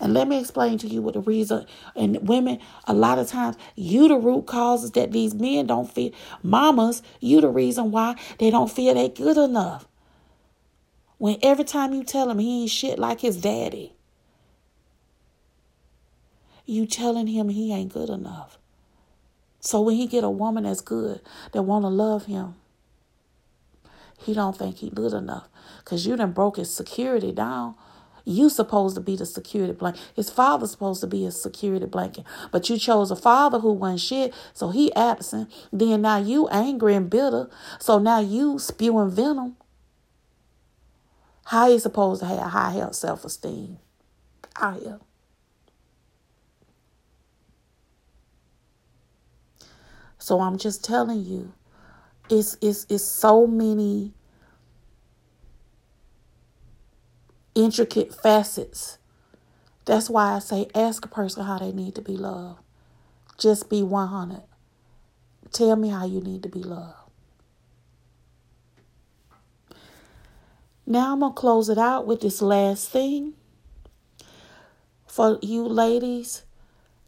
[0.00, 3.56] And let me explain to you what the reason and women, a lot of times,
[3.76, 6.10] you the root causes that these men don't feel
[6.42, 9.86] mamas, you the reason why they don't feel they good enough.
[11.18, 13.94] When every time you tell him he ain't shit like his daddy,
[16.66, 18.58] you telling him he ain't good enough.
[19.64, 22.54] So when he get a woman that's good that want to love him,
[24.18, 25.48] he don't think he good enough
[25.78, 27.74] because you done broke his security down.
[28.26, 30.02] You supposed to be the security blanket.
[30.14, 34.00] His father's supposed to be his security blanket, but you chose a father who wasn't
[34.00, 35.50] shit, so he absent.
[35.72, 37.48] Then now you angry and bitter,
[37.78, 39.56] so now you spewing venom.
[41.46, 43.78] How he supposed to have high health self esteem?
[44.56, 44.82] Out
[50.24, 51.52] So I'm just telling you,
[52.30, 54.14] it's it's it's so many
[57.54, 58.96] intricate facets.
[59.84, 62.62] That's why I say ask a person how they need to be loved.
[63.36, 64.40] just be 100.
[65.52, 67.10] Tell me how you need to be loved.
[70.86, 73.34] Now I'm going to close it out with this last thing.
[75.06, 76.44] For you ladies,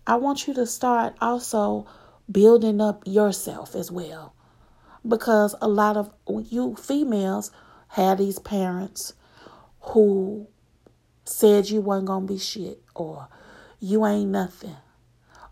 [0.07, 1.87] I want you to start also
[2.31, 4.35] building up yourself as well.
[5.07, 7.51] Because a lot of you females
[7.89, 9.15] had these parents
[9.81, 10.49] who
[11.25, 13.29] said you wasn't going to be shit, or
[13.79, 14.77] you ain't nothing,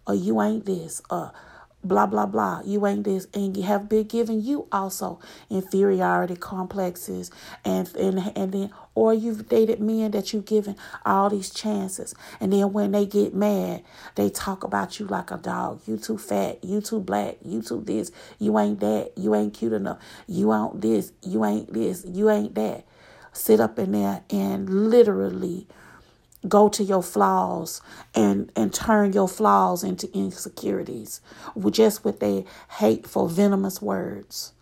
[0.07, 1.33] or you ain't this, or
[1.85, 2.63] blah blah blah.
[2.65, 5.21] You ain't this and you have been giving you also
[5.51, 7.31] inferiority complexes
[7.65, 12.15] and and and then or you've dated men that you've given all these chances.
[12.41, 13.83] And then when they get mad
[14.15, 15.81] they talk about you like a dog.
[15.87, 16.63] You too fat.
[16.65, 17.37] You too black.
[17.45, 18.13] You too this.
[18.39, 19.13] You ain't that.
[19.17, 19.99] You ain't cute enough.
[20.27, 21.13] You ain't this.
[21.23, 22.05] You ain't this.
[22.07, 22.85] You ain't that.
[23.33, 25.67] Sit up in there and literally
[26.49, 27.81] go to your flaws
[28.15, 31.21] and and turn your flaws into insecurities
[31.71, 32.45] just with their
[32.79, 34.53] hateful venomous words.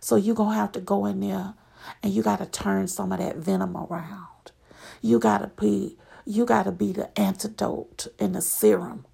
[0.00, 1.54] So you're gonna have to go in there
[2.02, 4.52] and you got to turn some of that venom around.
[5.00, 9.04] You got to be you got to be the antidote and the serum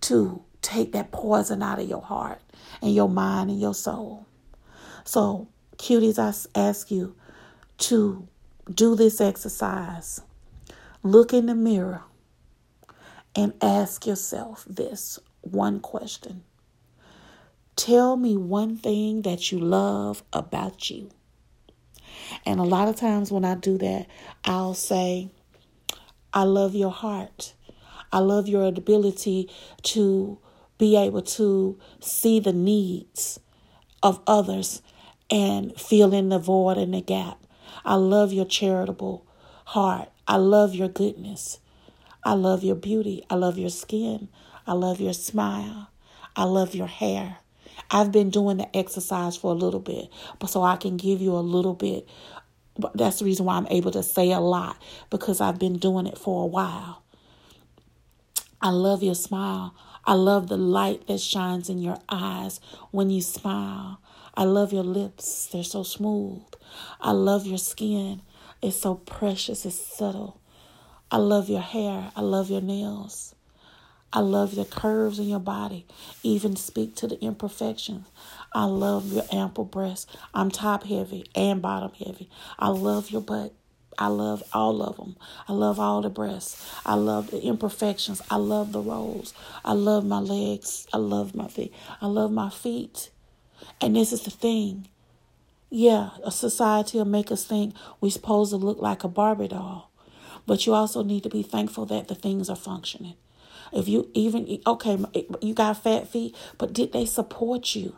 [0.00, 2.40] to take that poison out of your heart
[2.82, 4.26] and your mind and your soul.
[5.04, 7.14] So cuties i ask you
[7.78, 8.26] to
[8.72, 10.20] do this exercise
[11.02, 12.02] Look in the mirror
[13.34, 16.44] and ask yourself this one question
[17.74, 21.08] Tell me one thing that you love about you.
[22.44, 24.08] And a lot of times when I do that,
[24.44, 25.30] I'll say,
[26.34, 27.54] I love your heart.
[28.12, 29.48] I love your ability
[29.84, 30.38] to
[30.76, 33.40] be able to see the needs
[34.02, 34.82] of others
[35.30, 37.38] and fill in the void and the gap.
[37.86, 39.26] I love your charitable
[39.66, 40.10] heart.
[40.30, 41.58] I love your goodness.
[42.22, 43.24] I love your beauty.
[43.28, 44.28] I love your skin.
[44.64, 45.90] I love your smile.
[46.36, 47.38] I love your hair.
[47.90, 50.08] I've been doing the exercise for a little bit,
[50.38, 52.08] but so I can give you a little bit.
[52.78, 56.06] But that's the reason why I'm able to say a lot because I've been doing
[56.06, 57.02] it for a while.
[58.62, 59.74] I love your smile.
[60.04, 62.60] I love the light that shines in your eyes
[62.92, 64.00] when you smile.
[64.36, 65.46] I love your lips.
[65.46, 66.44] They're so smooth.
[67.00, 68.22] I love your skin.
[68.62, 70.38] It's so precious, it's subtle.
[71.10, 72.12] I love your hair.
[72.14, 73.34] I love your nails.
[74.12, 75.86] I love the curves in your body.
[76.22, 78.06] Even speak to the imperfections.
[78.52, 80.06] I love your ample breasts.
[80.34, 82.28] I'm top heavy and bottom heavy.
[82.58, 83.52] I love your butt.
[83.98, 85.16] I love all of them.
[85.48, 86.64] I love all the breasts.
[86.86, 88.22] I love the imperfections.
[88.30, 89.34] I love the rolls.
[89.64, 90.86] I love my legs.
[90.92, 91.72] I love my feet.
[92.00, 93.10] I love my feet.
[93.80, 94.88] And this is the thing.
[95.70, 99.90] Yeah, a society will make us think we're supposed to look like a Barbie doll.
[100.46, 103.14] But you also need to be thankful that the things are functioning.
[103.72, 104.98] If you even, okay,
[105.40, 107.96] you got fat feet, but did they support you?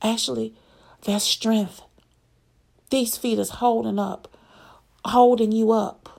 [0.00, 0.54] Actually,
[1.04, 1.82] that's strength.
[2.88, 4.34] These feet is holding up,
[5.04, 6.17] holding you up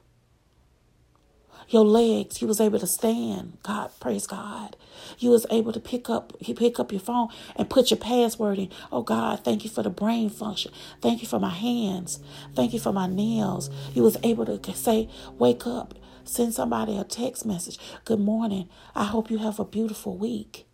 [1.69, 2.41] your legs.
[2.41, 3.57] You was able to stand.
[3.63, 4.75] God, praise God.
[5.17, 8.69] You was able to pick up, pick up your phone and put your password in.
[8.91, 10.71] Oh God, thank you for the brain function.
[11.01, 12.19] Thank you for my hands.
[12.55, 13.69] Thank you for my nails.
[13.93, 15.93] You was able to say, wake up,
[16.23, 17.77] send somebody a text message.
[18.05, 18.67] Good morning.
[18.95, 20.65] I hope you have a beautiful week.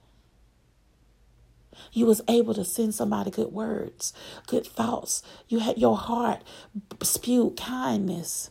[1.91, 4.13] You was able to send somebody good words,
[4.47, 5.21] good thoughts.
[5.49, 6.41] You had your heart
[7.01, 8.49] spewed kindness.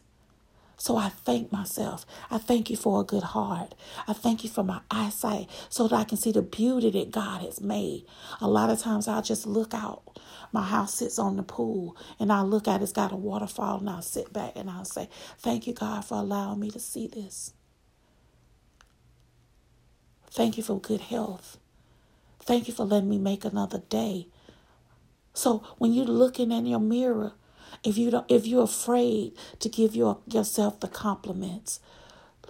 [0.85, 2.05] So I thank myself.
[2.31, 3.75] I thank you for a good heart.
[4.07, 7.41] I thank you for my eyesight so that I can see the beauty that God
[7.41, 8.05] has made.
[8.43, 10.21] A lot of times I'll just look out.
[10.53, 13.79] My house sits on the pool and I look at it, it's got a waterfall,
[13.79, 15.09] and I'll sit back and I'll say,
[15.39, 17.55] Thank you, God, for allowing me to see this.
[20.31, 21.57] Thank you for good health.
[22.41, 24.29] Thank you for letting me make another day.
[25.33, 27.33] So when you're looking in your mirror,
[27.83, 31.81] if you don't, if you're afraid to give your, yourself the compliments,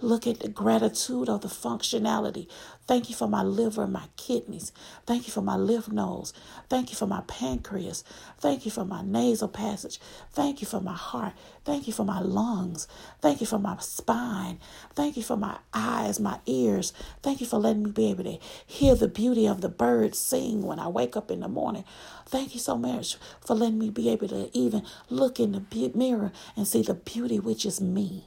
[0.01, 2.47] look at the gratitude of the functionality.
[2.87, 4.71] Thank you for my liver my kidneys.
[5.05, 6.33] Thank you for my lymph nodes.
[6.69, 8.03] Thank you for my pancreas.
[8.39, 9.99] Thank you for my nasal passage.
[10.31, 11.33] Thank you for my heart.
[11.63, 12.87] Thank you for my lungs.
[13.21, 14.59] Thank you for my spine.
[14.93, 16.93] Thank you for my eyes, my ears.
[17.23, 20.61] Thank you for letting me be able to hear the beauty of the birds sing
[20.61, 21.85] when I wake up in the morning.
[22.27, 26.31] Thank you so much for letting me be able to even look in the mirror
[26.55, 28.25] and see the beauty which is me.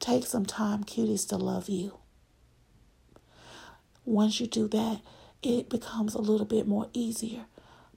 [0.00, 1.98] Take some time, cuties, to love you.
[4.04, 5.00] Once you do that,
[5.42, 7.46] it becomes a little bit more easier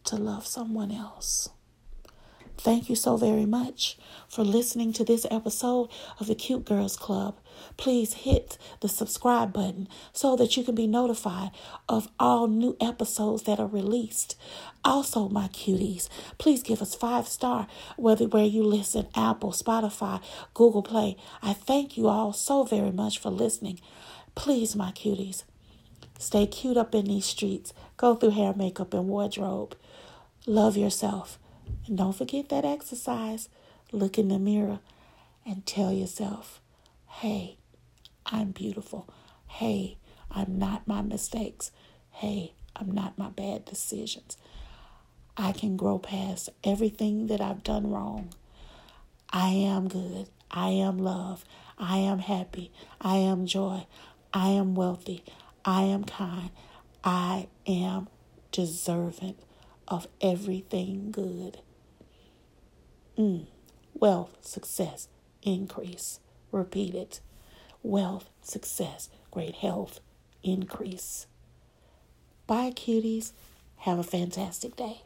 [0.05, 1.49] to love someone else.
[2.63, 3.97] Thank you so very much
[4.29, 5.89] for listening to this episode
[6.19, 7.39] of the Cute Girls Club.
[7.75, 11.49] Please hit the subscribe button so that you can be notified
[11.89, 14.39] of all new episodes that are released.
[14.85, 16.07] Also, my cuties,
[16.37, 17.65] please give us five star
[17.97, 20.21] whether where you listen, Apple, Spotify,
[20.53, 21.17] Google Play.
[21.41, 23.81] I thank you all so very much for listening.
[24.35, 25.45] Please, my cuties,
[26.19, 27.73] stay cute up in these streets.
[27.97, 29.75] Go through hair, makeup, and wardrobe.
[30.45, 31.39] Love yourself.
[31.87, 33.49] And don't forget that exercise.
[33.91, 34.79] Look in the mirror
[35.45, 36.61] and tell yourself,
[37.07, 37.57] hey,
[38.25, 39.09] I'm beautiful.
[39.47, 39.97] Hey,
[40.29, 41.71] I'm not my mistakes.
[42.11, 44.37] Hey, I'm not my bad decisions.
[45.35, 48.33] I can grow past everything that I've done wrong.
[49.31, 50.29] I am good.
[50.49, 51.43] I am love.
[51.77, 52.71] I am happy.
[52.99, 53.85] I am joy.
[54.33, 55.23] I am wealthy.
[55.65, 56.51] I am kind.
[57.03, 58.07] I am
[58.51, 59.35] deserving
[59.91, 61.59] of everything good.
[63.17, 63.45] Mm.
[63.93, 65.09] Wealth, success,
[65.43, 66.19] increase.
[66.51, 67.19] Repeat it.
[67.83, 69.99] Wealth, success, great health,
[70.43, 71.27] increase.
[72.47, 73.33] Bye, cuties.
[73.77, 75.01] Have a fantastic day.